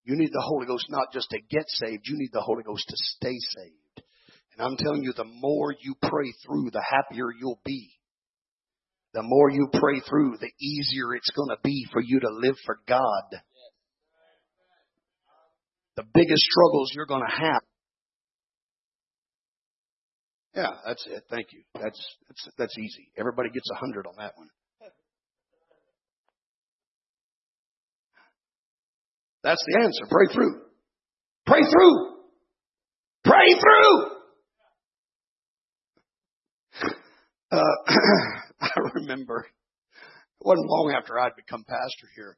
[0.04, 2.84] You need the Holy Ghost not just to get saved, you need the Holy Ghost
[2.88, 4.06] to stay saved.
[4.56, 7.90] And I'm telling you, the more you pray through, the happier you'll be.
[9.12, 12.56] The more you pray through, the easier it's going to be for you to live
[12.64, 13.40] for God.
[15.96, 17.62] The biggest struggles you're going to have
[20.56, 21.22] yeah, that's it.
[21.30, 21.62] Thank you.
[21.74, 23.10] That's that's that's easy.
[23.18, 24.48] Everybody gets a hundred on that one.
[29.44, 30.06] That's the answer.
[30.10, 30.62] Pray through.
[31.44, 32.16] Pray through.
[33.22, 34.10] Pray through.
[37.52, 37.60] Uh,
[38.60, 42.36] I remember it wasn't long after I'd become pastor here.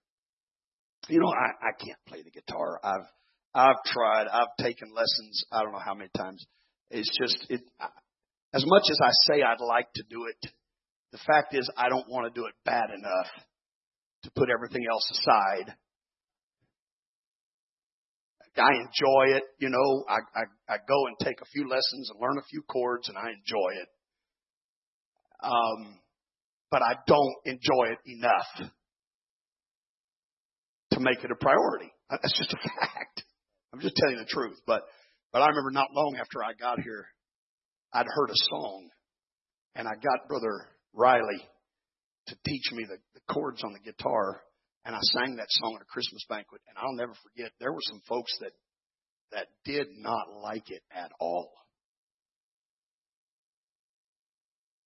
[1.09, 2.81] You know, I, I can't play the guitar.
[2.83, 3.07] I've
[3.55, 4.27] I've tried.
[4.27, 5.45] I've taken lessons.
[5.53, 6.45] I don't know how many times.
[6.91, 7.61] It's just it.
[8.55, 10.51] As much as I say I'd like to do it,
[11.13, 13.27] the fact is I don't want to do it bad enough
[14.25, 15.75] to put everything else aside.
[18.57, 20.05] I enjoy it, you know.
[20.09, 23.17] I, I, I go and take a few lessons and learn a few chords, and
[23.17, 23.89] I enjoy it.
[25.43, 26.01] Um,
[26.71, 28.71] but I don't enjoy it enough
[30.93, 31.93] to make it a priority.
[32.11, 33.23] That's just a fact.
[33.73, 34.59] I'm just telling the truth.
[34.67, 34.83] But
[35.33, 37.07] but I remember not long after I got here,
[37.93, 38.89] I'd heard a song,
[39.75, 41.41] and I got Brother Riley
[42.27, 44.43] to teach me the, the chords on the guitar,
[44.85, 46.61] and I sang that song at a Christmas banquet.
[46.69, 48.53] And I'll never forget, there were some folks that
[49.33, 51.53] that did not like it at all.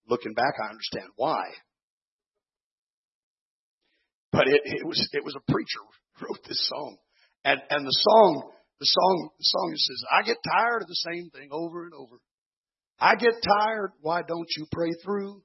[0.09, 1.43] Looking back, I understand why.
[4.33, 5.79] But it, it was it was a preacher
[6.21, 6.97] wrote this song,
[7.45, 8.51] and and the song
[8.81, 12.17] the song the song says, "I get tired of the same thing over and over."
[13.03, 13.91] I get tired.
[14.01, 15.43] Why don't you pray through?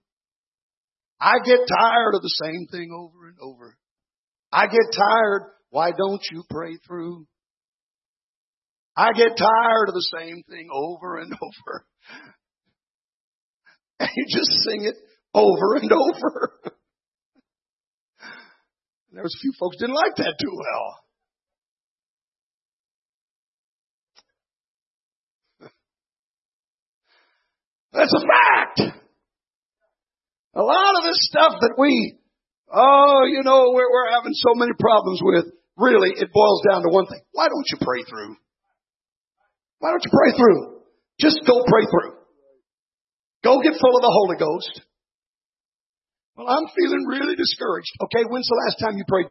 [1.19, 3.75] I get tired of the same thing over and over.
[4.51, 5.53] I get tired.
[5.71, 7.25] Why don't you pray through?
[8.95, 11.85] I get tired of the same thing over and over.
[14.01, 14.95] And you just sing it
[15.33, 16.51] over and over.
[19.11, 20.99] there was a few folks didn't like that too well.
[27.97, 28.77] That's a fact.
[30.53, 32.17] A lot of this stuff that we,
[32.69, 35.45] oh, you know, we're, we're having so many problems with,
[35.77, 37.21] really, it boils down to one thing.
[37.31, 38.37] Why don't you pray through?
[39.79, 40.81] Why don't you pray through?
[41.19, 42.21] Just go pray through.
[43.43, 44.81] Go get full of the Holy Ghost.
[46.35, 47.97] Well, I'm feeling really discouraged.
[48.03, 49.27] Okay, when's the last time you prayed?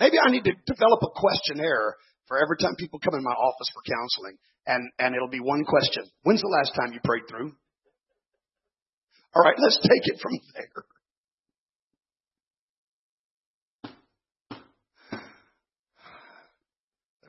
[0.00, 1.94] Maybe I need to develop a questionnaire
[2.30, 5.66] for every time people come in my office for counseling, and, and it'll be one
[5.66, 6.06] question.
[6.22, 7.50] When's the last time you prayed through?
[9.34, 10.84] All right, let's take it from there.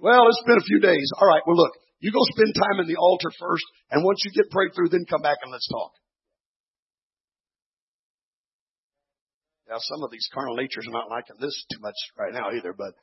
[0.05, 1.09] Well, it's been a few days.
[1.17, 4.29] All right, well look, you go spend time in the altar first, and once you
[4.37, 5.93] get prayed through, then come back and let's talk.
[9.67, 12.73] Now, some of these carnal natures are not liking this too much right now either,
[12.77, 12.93] but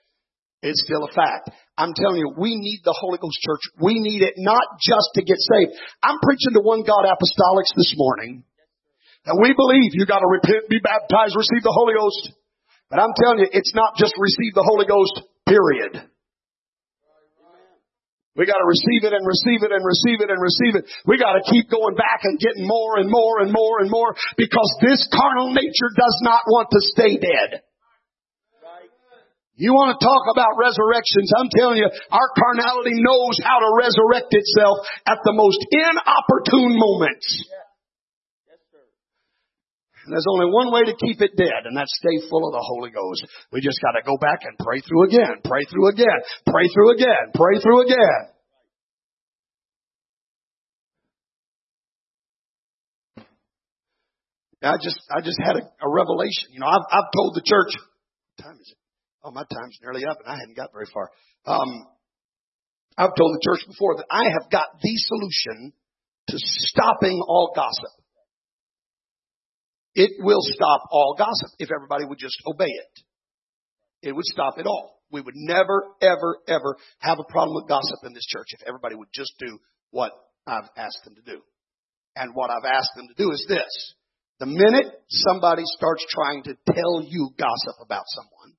[0.62, 1.50] it's still a fact.
[1.78, 3.62] I'm telling you, we need the Holy Ghost church.
[3.78, 5.78] We need it not just to get saved.
[6.02, 8.42] I'm preaching to one God apostolics this morning.
[9.26, 12.34] And we believe you gotta repent, be baptized, receive the Holy Ghost.
[12.90, 16.08] But I'm telling you, it's not just receive the Holy Ghost, period.
[18.38, 20.86] We got to receive it and receive it and receive it and receive it.
[21.10, 24.14] We got to keep going back and getting more and more and more and more
[24.38, 27.66] because this carnal nature does not want to stay dead.
[29.58, 31.34] You want to talk about resurrections?
[31.34, 37.26] I'm telling you, our carnality knows how to resurrect itself at the most inopportune moments.
[40.06, 42.62] And there's only one way to keep it dead, and that's stay full of the
[42.62, 43.26] Holy Ghost.
[43.50, 46.94] We just got to go back and pray through again, pray through again, pray through
[46.94, 48.22] again, pray through again.
[54.62, 56.54] I just, I just had a, a revelation.
[56.54, 58.78] You know, I've, I've told the church, what time is it?
[59.24, 61.10] Oh, my time's nearly up and I hadn't got very far.
[61.46, 61.86] Um,
[62.96, 65.72] I've told the church before that I have got the solution
[66.28, 67.94] to stopping all gossip.
[69.94, 73.02] It will stop all gossip if everybody would just obey it.
[74.02, 75.00] It would stop it all.
[75.10, 78.94] We would never, ever, ever have a problem with gossip in this church if everybody
[78.94, 79.58] would just do
[79.90, 80.12] what
[80.46, 81.40] I've asked them to do.
[82.14, 83.94] And what I've asked them to do is this.
[84.38, 88.54] The minute somebody starts trying to tell you gossip about someone,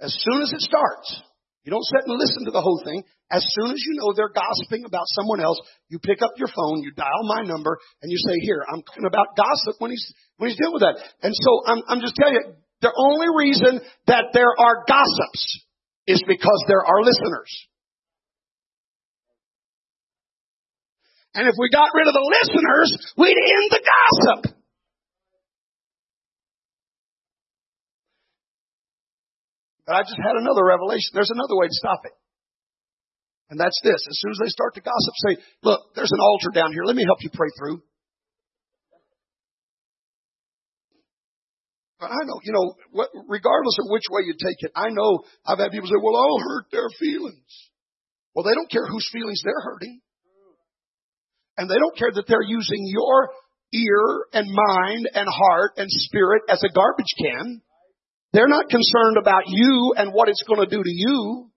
[0.00, 1.22] as soon as it starts,
[1.64, 3.02] you don't sit and listen to the whole thing.
[3.30, 6.80] As soon as you know they're gossiping about someone else, you pick up your phone,
[6.80, 10.06] you dial my number, and you say, here, I'm talking about gossip when he's,
[10.38, 10.96] when he's dealing with that.
[11.20, 15.44] And so I'm, I'm just telling you, the only reason that there are gossips
[16.06, 17.52] is because there are listeners.
[21.34, 24.57] And if we got rid of the listeners, we'd end the gossip.
[29.88, 31.16] But I just had another revelation.
[31.16, 32.12] There's another way to stop it.
[33.48, 34.04] And that's this.
[34.04, 36.84] As soon as they start to gossip, say, look, there's an altar down here.
[36.84, 37.80] Let me help you pray through.
[41.98, 45.24] But I know, you know, what, regardless of which way you take it, I know
[45.48, 47.48] I've had people say, well, I'll hurt their feelings.
[48.36, 50.00] Well, they don't care whose feelings they're hurting.
[51.56, 53.30] And they don't care that they're using your
[53.72, 57.62] ear and mind and heart and spirit as a garbage can.
[58.32, 61.50] They're not concerned about you and what it's going to do to you.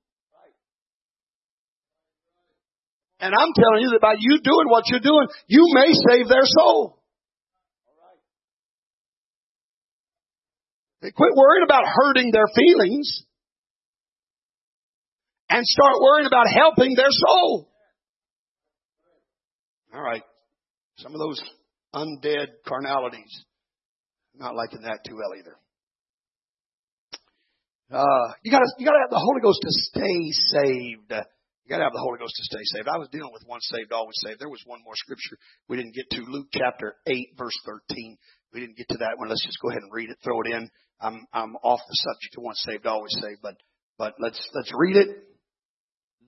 [3.20, 6.44] And I'm telling you that by you doing what you're doing, you may save their
[6.44, 6.98] soul.
[11.02, 13.24] They quit worrying about hurting their feelings
[15.50, 17.70] and start worrying about helping their soul.
[19.94, 20.24] All right.
[20.98, 21.42] Some of those
[21.94, 23.46] undead carnalities,
[24.36, 25.58] not liking that too well either.
[27.92, 31.12] Uh, you gotta, you gotta have the Holy Ghost to stay saved.
[31.12, 32.88] You gotta have the Holy Ghost to stay saved.
[32.88, 34.40] I was dealing with once saved, always saved.
[34.40, 35.36] There was one more scripture
[35.68, 36.24] we didn't get to.
[36.24, 38.18] Luke chapter 8 verse 13.
[38.54, 39.28] We didn't get to that one.
[39.28, 40.70] Let's just go ahead and read it, throw it in.
[41.02, 43.56] I'm, I'm off the subject of once saved, always saved, but,
[43.98, 45.10] but let's, let's read it.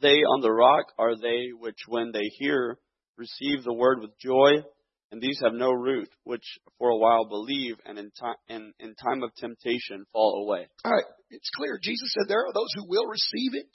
[0.01, 2.78] They on the rock are they which when they hear
[3.16, 4.68] receive the word with joy,
[5.14, 6.41] and these have no root, which
[6.80, 10.66] for a while believe, and in time, in, in time of temptation fall away.
[10.84, 11.78] All right, it's clear.
[11.80, 13.70] Jesus said there are those who will receive it.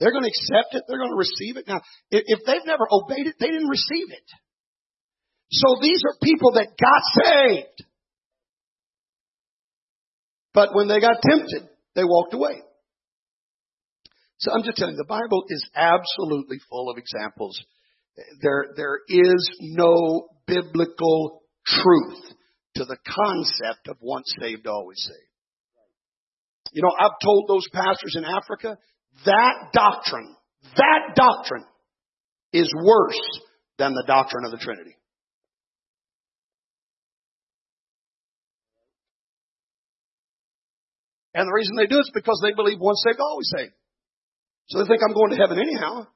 [0.00, 0.82] They're going to accept it.
[0.88, 1.68] They're going to receive it.
[1.68, 1.80] Now,
[2.10, 4.28] if they've never obeyed it, they didn't receive it.
[5.52, 7.84] So these are people that got saved.
[10.54, 12.62] But when they got tempted, they walked away.
[14.38, 17.62] So I'm just telling you, the Bible is absolutely full of examples.
[18.40, 22.18] There, there is no biblical truth
[22.76, 25.28] to the concept of once saved, always saved.
[26.72, 28.76] You know, I've told those pastors in Africa,
[29.24, 30.34] that doctrine,
[30.76, 31.64] that doctrine
[32.52, 33.40] is worse
[33.78, 34.96] than the doctrine of the Trinity.
[41.34, 43.72] And the reason they do it is because they believe once saved, always saved.
[44.68, 46.06] So they think I'm going to heaven anyhow,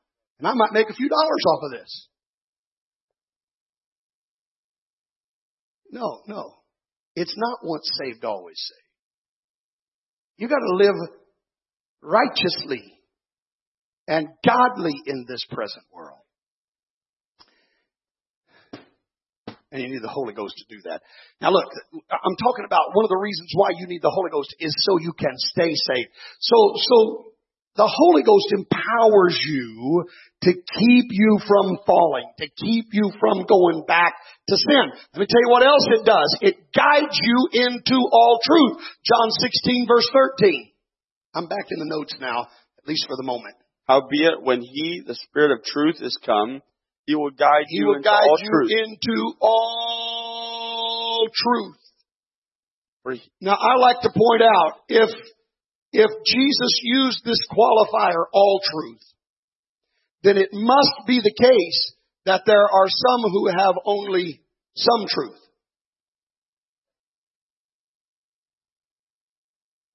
[0.43, 2.09] and I might make a few dollars off of this.
[5.93, 6.55] No, no.
[7.15, 8.89] It's not once saved, always saved.
[10.39, 10.97] You gotta live
[12.03, 12.93] righteously
[14.09, 16.19] and godly in this present world.
[19.71, 21.03] And you need the Holy Ghost to do that.
[21.41, 21.69] Now look,
[22.11, 24.99] I'm talking about one of the reasons why you need the Holy Ghost is so
[24.99, 26.09] you can stay safe.
[26.41, 27.32] So, so
[27.77, 30.05] the Holy Ghost empowers you
[30.43, 34.15] to keep you from falling, to keep you from going back
[34.49, 34.93] to sin.
[35.15, 36.37] Let me tell you what else it does.
[36.43, 38.85] It guides you into all truth.
[39.05, 40.71] John 16 verse 13.
[41.35, 43.57] I'm back in the notes now, at least for the moment.
[43.89, 46.61] Howbeit, when he, the Spirit of truth, is come,
[47.07, 48.71] he will guide He you will into guide all you truth.
[48.71, 51.77] into all truth.
[53.41, 55.11] Now I like to point out, if,
[55.93, 59.03] if Jesus used this qualifier, all truth,
[60.23, 61.93] then it must be the case
[62.25, 64.41] that there are some who have only
[64.77, 65.39] some truth.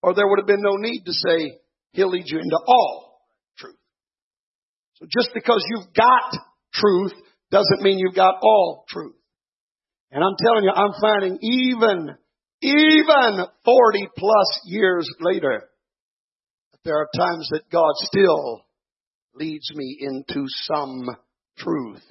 [0.04, 1.60] Or there would have been no need to say,
[1.94, 3.22] He'll lead you into all
[3.58, 3.76] truth.
[4.96, 6.40] So just because you've got
[6.74, 7.14] truth
[7.50, 9.16] doesn't mean you've got all truth.
[10.12, 12.16] And I'm telling you, I'm finding even,
[12.62, 15.64] even 40 plus years later,
[16.88, 18.62] there are times that God still
[19.36, 21.06] leads me into some
[21.58, 22.02] truth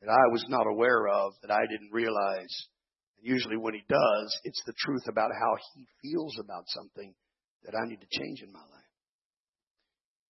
[0.00, 2.68] that I was not aware of, that I didn't realize.
[3.18, 7.12] And usually when he does, it's the truth about how he feels about something
[7.64, 8.68] that I need to change in my life.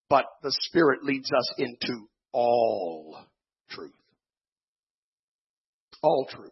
[0.09, 3.15] But the Spirit leads us into all
[3.69, 3.91] truth.
[6.01, 6.51] All truth.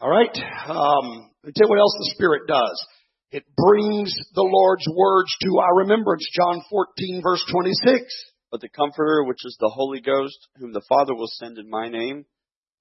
[0.00, 0.36] All right.
[0.68, 2.86] Um, tell what else the Spirit does.
[3.32, 6.26] It brings the Lord's words to our remembrance.
[6.32, 8.04] John 14 verse 26.
[8.50, 11.88] But the Comforter, which is the Holy Ghost, whom the Father will send in my
[11.88, 12.24] name,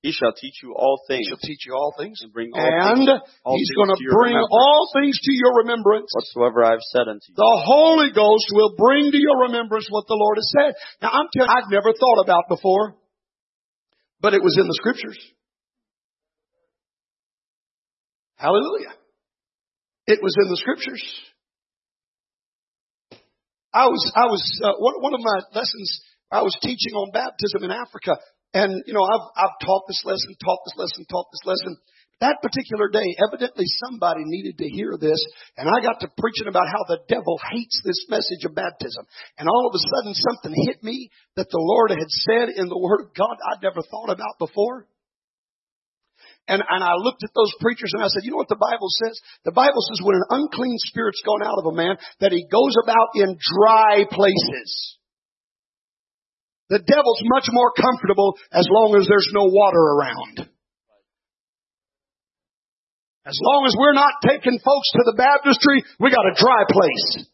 [0.04, 1.26] he shall teach you all things.
[1.26, 2.22] He shall teach you all things.
[2.22, 3.10] and bring all And things,
[3.44, 6.12] all He's going to bring all things to your remembrance.
[6.14, 7.34] whatsoever I have said unto you.
[7.36, 10.76] The Holy Ghost will bring to your remembrance what the Lord has said.
[11.02, 12.96] Now I'm telling you, I've never thought about before,
[14.22, 15.18] but it was in the scriptures.
[18.36, 18.94] Hallelujah.
[20.08, 21.04] It was in the scriptures.
[23.74, 26.00] I was, I was, uh, one, one of my lessons,
[26.32, 28.16] I was teaching on baptism in Africa.
[28.54, 31.76] And, you know, I've, I've taught this lesson, taught this lesson, taught this lesson.
[32.24, 35.20] That particular day, evidently somebody needed to hear this,
[35.58, 39.04] and I got to preaching about how the devil hates this message of baptism.
[39.38, 42.80] And all of a sudden something hit me that the Lord had said in the
[42.80, 44.88] Word of God I'd never thought about before.
[46.48, 48.90] And, and I looked at those preachers and I said, you know what the Bible
[49.02, 49.18] says?
[49.46, 52.78] The Bible says when an unclean spirit's gone out of a man, that he goes
[52.78, 54.98] about in dry places.
[56.70, 60.50] The devil's much more comfortable as long as there's no water around.
[63.26, 67.26] As long as we're not taking folks to the baptistry, we got a dry place.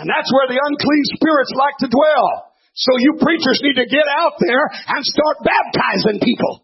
[0.00, 2.52] And that's where the unclean spirits like to dwell.
[2.72, 6.61] So you preachers need to get out there and start baptizing people.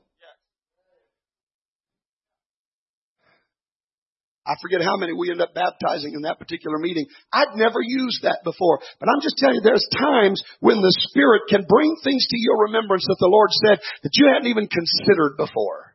[4.48, 7.04] I forget how many we end up baptizing in that particular meeting.
[7.28, 8.80] I'd never used that before.
[8.96, 12.64] But I'm just telling you, there's times when the Spirit can bring things to your
[12.72, 15.92] remembrance that the Lord said that you hadn't even considered before.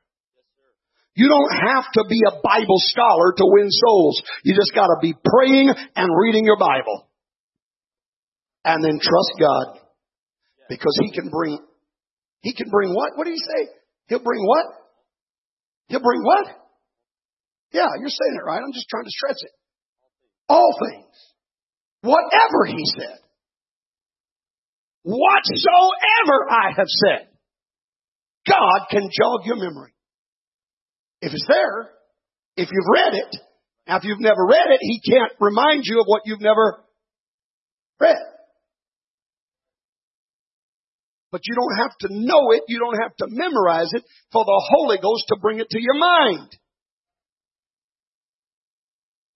[1.17, 4.21] You don't have to be a Bible scholar to win souls.
[4.45, 7.09] You just gotta be praying and reading your Bible.
[8.65, 9.81] And then trust God.
[10.69, 11.57] Because He can bring,
[12.41, 13.17] He can bring what?
[13.17, 13.73] What did He say?
[14.09, 14.65] He'll bring what?
[15.89, 16.62] He'll bring what?
[17.73, 18.61] Yeah, you're saying it right.
[18.63, 19.51] I'm just trying to stretch it.
[20.47, 21.15] All things.
[22.01, 23.17] Whatever he said.
[25.03, 27.27] Whatsoever I have said.
[28.47, 29.93] God can jog your memory.
[31.21, 31.89] If it's there,
[32.57, 33.35] if you've read it,
[33.87, 36.83] now if you've never read it, he can't remind you of what you've never
[37.99, 38.17] read.
[41.31, 44.69] But you don't have to know it, you don't have to memorize it for the
[44.69, 46.55] Holy Ghost to bring it to your mind.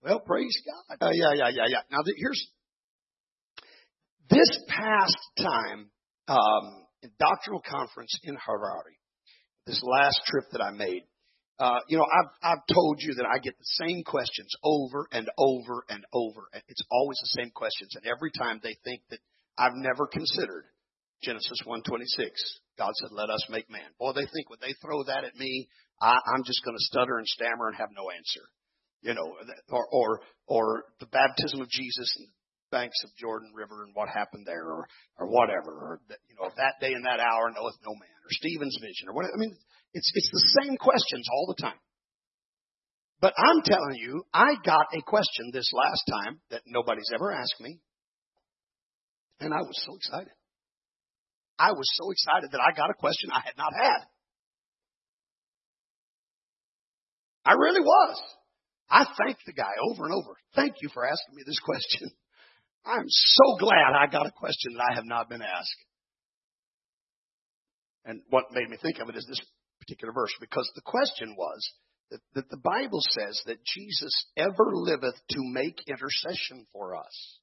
[0.07, 0.97] Well, praise God.
[1.01, 1.81] Uh, yeah, yeah, yeah, yeah.
[1.91, 2.47] Now, here's
[4.29, 5.89] this past time
[6.29, 8.95] um, in doctrinal conference in Harare.
[9.65, 11.03] This last trip that I made.
[11.59, 15.27] Uh, you know, I've I've told you that I get the same questions over and
[15.37, 16.47] over and over.
[16.53, 19.19] And it's always the same questions, and every time they think that
[19.57, 20.65] I've never considered
[21.21, 22.39] Genesis one twenty six.
[22.77, 25.67] God said, "Let us make man." Boy, they think when they throw that at me,
[25.99, 28.47] I, I'm just going to stutter and stammer and have no answer
[29.07, 29.31] you know,
[29.71, 32.27] or or or the baptism of Jesus the
[32.69, 34.87] banks of Jordan River and what happened there, or
[35.17, 38.31] or whatever, or that, you know, that day and that hour knoweth no man, or
[38.31, 39.25] Stephen's vision, or what.
[39.25, 39.55] I mean,
[39.93, 41.79] it's it's the same questions all the time.
[43.19, 47.59] But I'm telling you, I got a question this last time that nobody's ever asked
[47.59, 47.79] me.
[49.39, 50.33] And I was so excited.
[51.57, 54.01] I was so excited that I got a question I had not had.
[57.45, 58.21] I really was.
[58.89, 60.37] I thanked the guy over and over.
[60.55, 62.09] Thank you for asking me this question.
[62.85, 65.75] I'm so glad I got a question that I have not been asked.
[68.05, 69.41] And what made me think of it is this
[69.81, 71.69] particular verse, because the question was
[72.11, 77.39] that, that the Bible says that Jesus ever liveth to make intercession for us.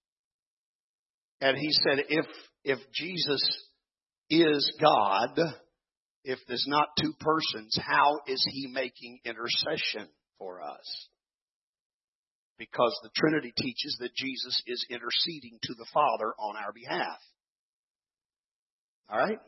[1.42, 2.26] And he said, if,
[2.64, 3.42] if Jesus
[4.30, 5.38] is God,
[6.24, 11.08] if there's not two persons, how is he making intercession for us?
[12.58, 17.18] Because the Trinity teaches that Jesus is interceding to the Father on our behalf.
[19.10, 19.38] All right?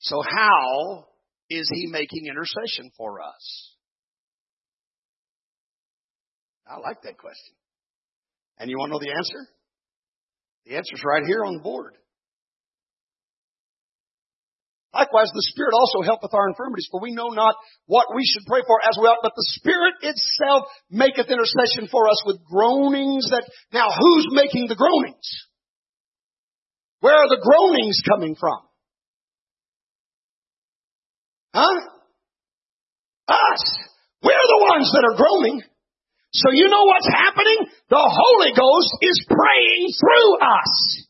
[0.00, 1.06] So how
[1.50, 3.74] is he making intercession for us?
[6.66, 7.54] I like that question.
[8.58, 9.50] And you want to know the answer?
[10.66, 11.96] The answer's right here on the board.
[14.94, 17.54] Likewise, the Spirit also helpeth our infirmities, for we know not
[17.86, 22.08] what we should pray for as we ought, but the Spirit itself maketh intercession for
[22.08, 25.28] us with groanings that, now who's making the groanings?
[27.00, 28.58] Where are the groanings coming from?
[31.54, 31.80] Huh?
[33.28, 33.64] Us.
[34.22, 35.62] We're the ones that are groaning.
[36.32, 37.68] So you know what's happening?
[37.88, 41.07] The Holy Ghost is praying through us.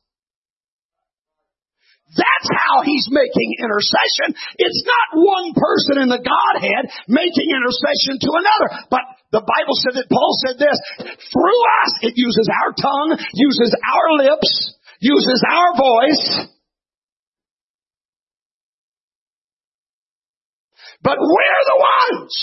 [2.16, 4.32] That's how he's making intercession.
[4.56, 8.68] It's not one person in the Godhead making intercession to another.
[8.88, 13.76] But the Bible said that Paul said this, through us, it uses our tongue, uses
[13.76, 14.50] our lips,
[15.00, 16.48] uses our voice.
[21.02, 21.78] But we're the
[22.16, 22.34] ones.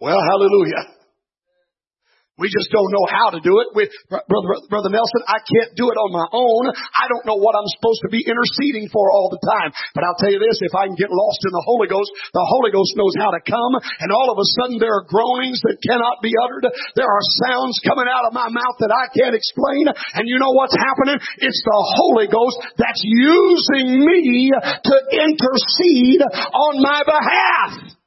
[0.00, 0.99] Well, hallelujah.
[2.40, 3.76] We just don't know how to do it.
[3.76, 6.72] We, brother, brother Nelson, I can't do it on my own.
[6.72, 9.76] I don't know what I'm supposed to be interceding for all the time.
[9.92, 12.46] But I'll tell you this, if I can get lost in the Holy Ghost, the
[12.48, 15.76] Holy Ghost knows how to come and all of a sudden there are groanings that
[15.84, 16.64] cannot be uttered.
[16.96, 19.92] There are sounds coming out of my mouth that I can't explain.
[20.16, 21.20] And you know what's happening?
[21.44, 27.99] It's the Holy Ghost that's using me to intercede on my behalf.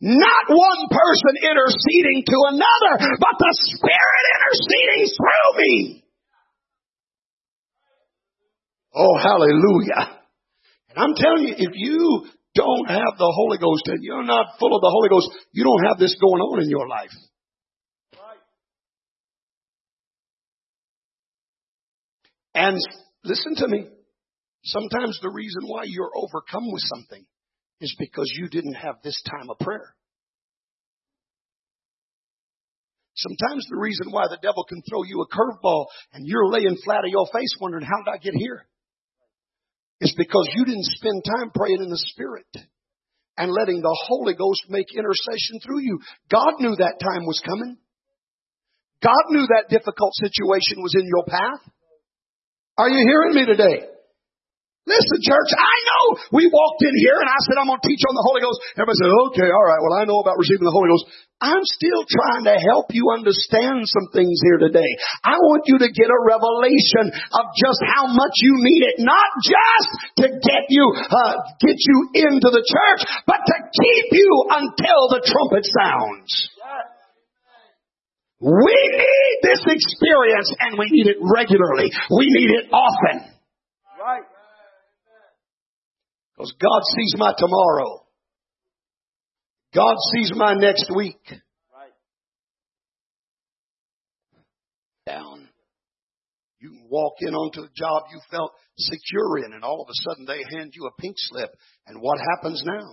[0.00, 6.04] Not one person interceding to another, but the Spirit interceding through me.
[8.94, 10.20] Oh, hallelujah.
[10.90, 14.74] And I'm telling you, if you don't have the Holy Ghost and you're not full
[14.74, 17.12] of the Holy Ghost, you don't have this going on in your life.
[22.54, 22.78] And
[23.24, 23.86] listen to me.
[24.64, 27.24] Sometimes the reason why you're overcome with something
[27.80, 29.94] is because you didn't have this time of prayer.
[33.16, 37.04] Sometimes the reason why the devil can throw you a curveball and you're laying flat
[37.04, 38.66] on your face wondering, how did I get here?
[40.00, 42.46] Is because you didn't spend time praying in the Spirit
[43.38, 45.98] and letting the Holy Ghost make intercession through you.
[46.30, 47.78] God knew that time was coming.
[49.02, 51.72] God knew that difficult situation was in your path.
[52.76, 53.95] Are you hearing me today?
[54.86, 58.06] Listen, church, I know we walked in here and I said, I'm going to teach
[58.06, 58.62] on the Holy Ghost.
[58.78, 61.10] Everybody said, okay, all right, well, I know about receiving the Holy Ghost.
[61.42, 64.86] I'm still trying to help you understand some things here today.
[65.26, 69.30] I want you to get a revelation of just how much you need it, not
[69.42, 69.88] just
[70.22, 71.98] to get you, uh, get you
[72.30, 76.30] into the church, but to keep you until the trumpet sounds.
[78.38, 81.90] We need this experience and we need it regularly.
[81.90, 83.34] We need it often.
[83.98, 84.22] Right.
[86.36, 88.06] Because God sees my tomorrow.
[89.74, 91.20] God sees my next week.
[91.30, 91.92] Right.
[95.06, 95.48] Down.
[96.60, 99.98] You can walk in onto a job you felt secure in and all of a
[100.08, 101.50] sudden they hand you a pink slip.
[101.86, 102.86] And what happens now?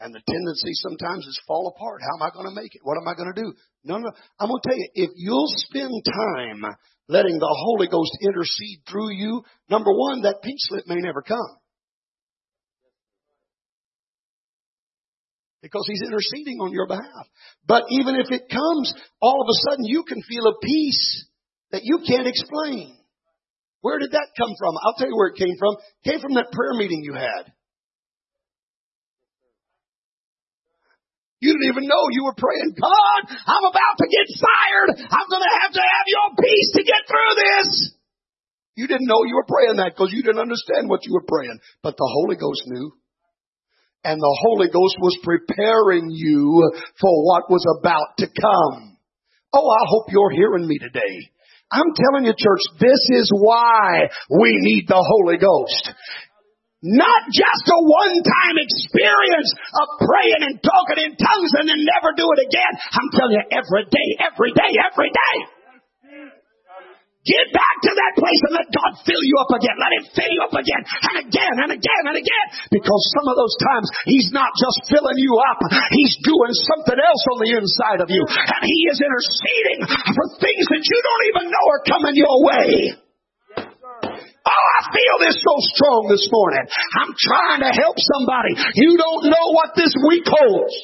[0.00, 2.00] And the tendency sometimes is fall apart.
[2.02, 2.80] How am I going to make it?
[2.82, 3.54] What am I going to do?
[3.84, 4.10] No, no.
[4.38, 6.64] I'm going to tell you, if you'll spend time
[7.08, 11.58] letting the Holy Ghost intercede through you, number one, that pink slip may never come.
[15.64, 17.24] Because he's interceding on your behalf.
[17.64, 21.24] But even if it comes, all of a sudden you can feel a peace
[21.72, 22.92] that you can't explain.
[23.80, 24.76] Where did that come from?
[24.76, 25.80] I'll tell you where it came from.
[25.80, 27.48] It came from that prayer meeting you had.
[31.40, 34.90] You didn't even know you were praying, God, I'm about to get fired.
[35.00, 37.68] I'm going to have to have your peace to get through this.
[38.76, 41.56] You didn't know you were praying that because you didn't understand what you were praying.
[41.80, 42.92] But the Holy Ghost knew.
[44.04, 48.98] And the Holy Ghost was preparing you for what was about to come.
[49.52, 51.30] Oh, I hope you're hearing me today.
[51.72, 55.90] I'm telling you, church, this is why we need the Holy Ghost.
[56.84, 62.28] Not just a one-time experience of praying and talking in tongues and then never do
[62.28, 62.72] it again.
[62.92, 65.36] I'm telling you, every day, every day, every day.
[67.24, 69.76] Get back to that place and let God fill you up again.
[69.80, 72.46] Let Him fill you up again and again and again and again.
[72.68, 75.64] Because some of those times He's not just filling you up,
[75.96, 78.20] He's doing something else on the inside of you.
[78.28, 82.68] And He is interceding for things that you don't even know are coming your way.
[84.44, 86.68] Oh, I feel this so strong this morning.
[86.68, 88.52] I'm trying to help somebody.
[88.76, 90.76] You don't know what this week holds.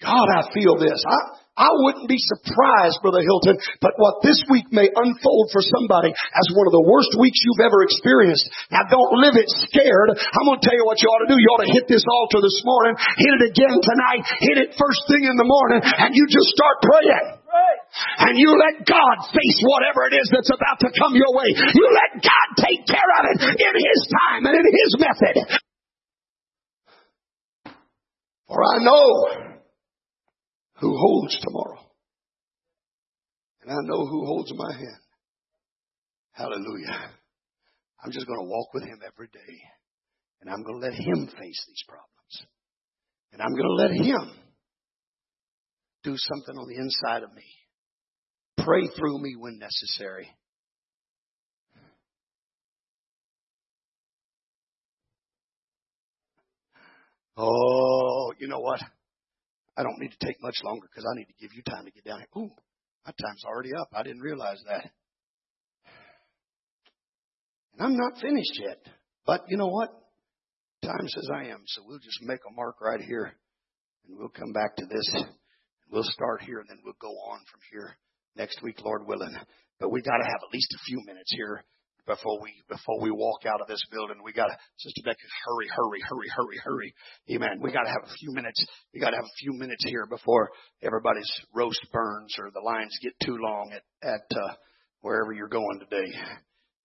[0.00, 1.04] God, I feel this.
[1.04, 6.08] I, I wouldn't be surprised, Brother Hilton, but what this week may unfold for somebody
[6.08, 8.48] as one of the worst weeks you've ever experienced.
[8.72, 10.16] Now don't live it scared.
[10.16, 11.36] I'm going to tell you what you ought to do.
[11.36, 15.04] You ought to hit this altar this morning, hit it again tonight, hit it first
[15.12, 17.44] thing in the morning, and you just start praying.
[17.92, 21.52] And you let God face whatever it is that's about to come your way.
[21.52, 25.34] You let God take care of it in His time and in His method.
[28.48, 29.51] For I know
[30.82, 31.78] who holds tomorrow.
[33.62, 35.00] And I know who holds my hand.
[36.32, 37.12] Hallelujah.
[38.04, 39.62] I'm just going to walk with him every day.
[40.40, 42.46] And I'm going to let him face these problems.
[43.32, 44.32] And I'm going to let him
[46.02, 47.44] do something on the inside of me.
[48.58, 50.28] Pray through me when necessary.
[57.36, 58.80] Oh, you know what?
[59.76, 61.90] I don't need to take much longer because I need to give you time to
[61.90, 62.42] get down here.
[62.42, 62.50] Ooh,
[63.06, 63.88] my time's already up.
[63.94, 64.90] I didn't realize that.
[67.74, 68.78] And I'm not finished yet.
[69.26, 69.90] But you know what?
[70.82, 71.62] Time says I am.
[71.66, 73.32] So we'll just make a mark right here
[74.06, 75.10] and we'll come back to this.
[75.14, 75.26] And
[75.90, 77.96] we'll start here and then we'll go on from here
[78.36, 79.34] next week, Lord willing.
[79.80, 81.64] But we got to have at least a few minutes here
[82.06, 84.16] before we before we walk out of this building.
[84.24, 86.94] We got to, Sister Becky, hurry, hurry, hurry, hurry, hurry.
[87.30, 87.60] Amen.
[87.60, 88.64] We got to have a few minutes.
[88.92, 90.50] We got to have a few minutes here before
[90.82, 94.54] everybody's roast burns or the lines get too long at at uh,
[95.00, 96.12] wherever you're going today.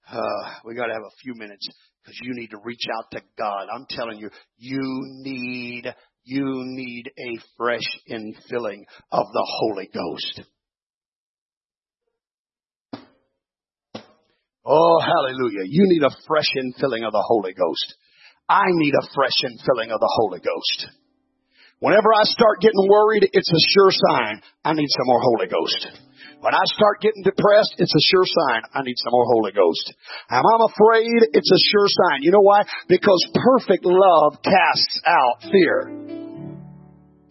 [0.09, 1.67] Uh, we got to have a few minutes
[2.01, 3.67] because you need to reach out to God.
[3.73, 4.79] I'm telling you, you
[5.21, 5.93] need
[6.23, 10.41] you need a fresh infilling of the Holy Ghost.
[14.67, 15.63] Oh, hallelujah.
[15.63, 17.95] You need a fresh infilling of the Holy Ghost.
[18.51, 20.91] I need a fresh infilling of the Holy Ghost.
[21.79, 26.03] Whenever I start getting worried, it's a sure sign I need some more Holy Ghost.
[26.43, 29.87] When I start getting depressed, it's a sure sign I need some more Holy Ghost.
[30.27, 32.27] And I'm afraid, it's a sure sign.
[32.27, 32.67] You know why?
[32.91, 35.95] Because perfect love casts out fear.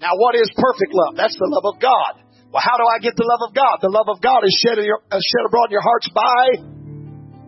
[0.00, 1.20] Now what is perfect love?
[1.20, 2.24] That's the love of God.
[2.48, 3.84] Well, how do I get the love of God?
[3.84, 6.75] The love of God is shed, your, uh, shed abroad in your hearts by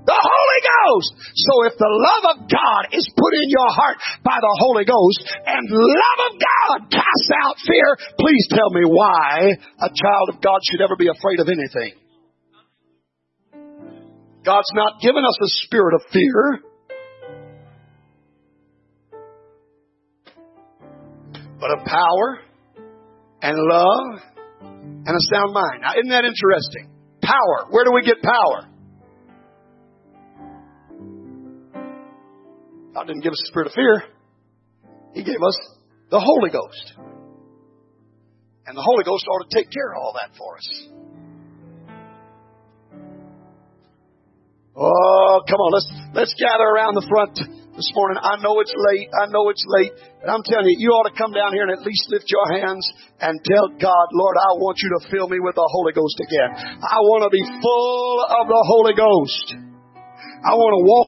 [0.09, 1.11] the Holy Ghost.
[1.37, 5.21] So if the love of God is put in your heart by the Holy Ghost
[5.45, 10.61] and love of God casts out fear, please tell me why a child of God
[10.65, 12.01] should ever be afraid of anything.
[14.45, 16.65] God's not given us a spirit of fear.
[21.61, 22.39] But of power
[23.43, 24.23] and love
[24.63, 25.83] and a sound mind.
[25.83, 26.89] Now, isn't that interesting?
[27.21, 27.67] Power.
[27.71, 28.71] Where do we get power?
[32.99, 34.03] God didn't give us a spirit of fear.
[35.15, 35.55] He gave us
[36.11, 36.99] the Holy Ghost.
[38.67, 40.69] And the Holy Ghost ought to take care of all that for us.
[44.75, 48.19] Oh, come on, let's let's gather around the front this morning.
[48.19, 49.07] I know it's late.
[49.15, 49.95] I know it's late.
[50.19, 52.47] But I'm telling you, you ought to come down here and at least lift your
[52.51, 52.83] hands
[53.23, 56.51] and tell God, Lord, I want you to fill me with the Holy Ghost again.
[56.83, 59.69] I want to be full of the Holy Ghost.
[60.39, 60.97] I want to walk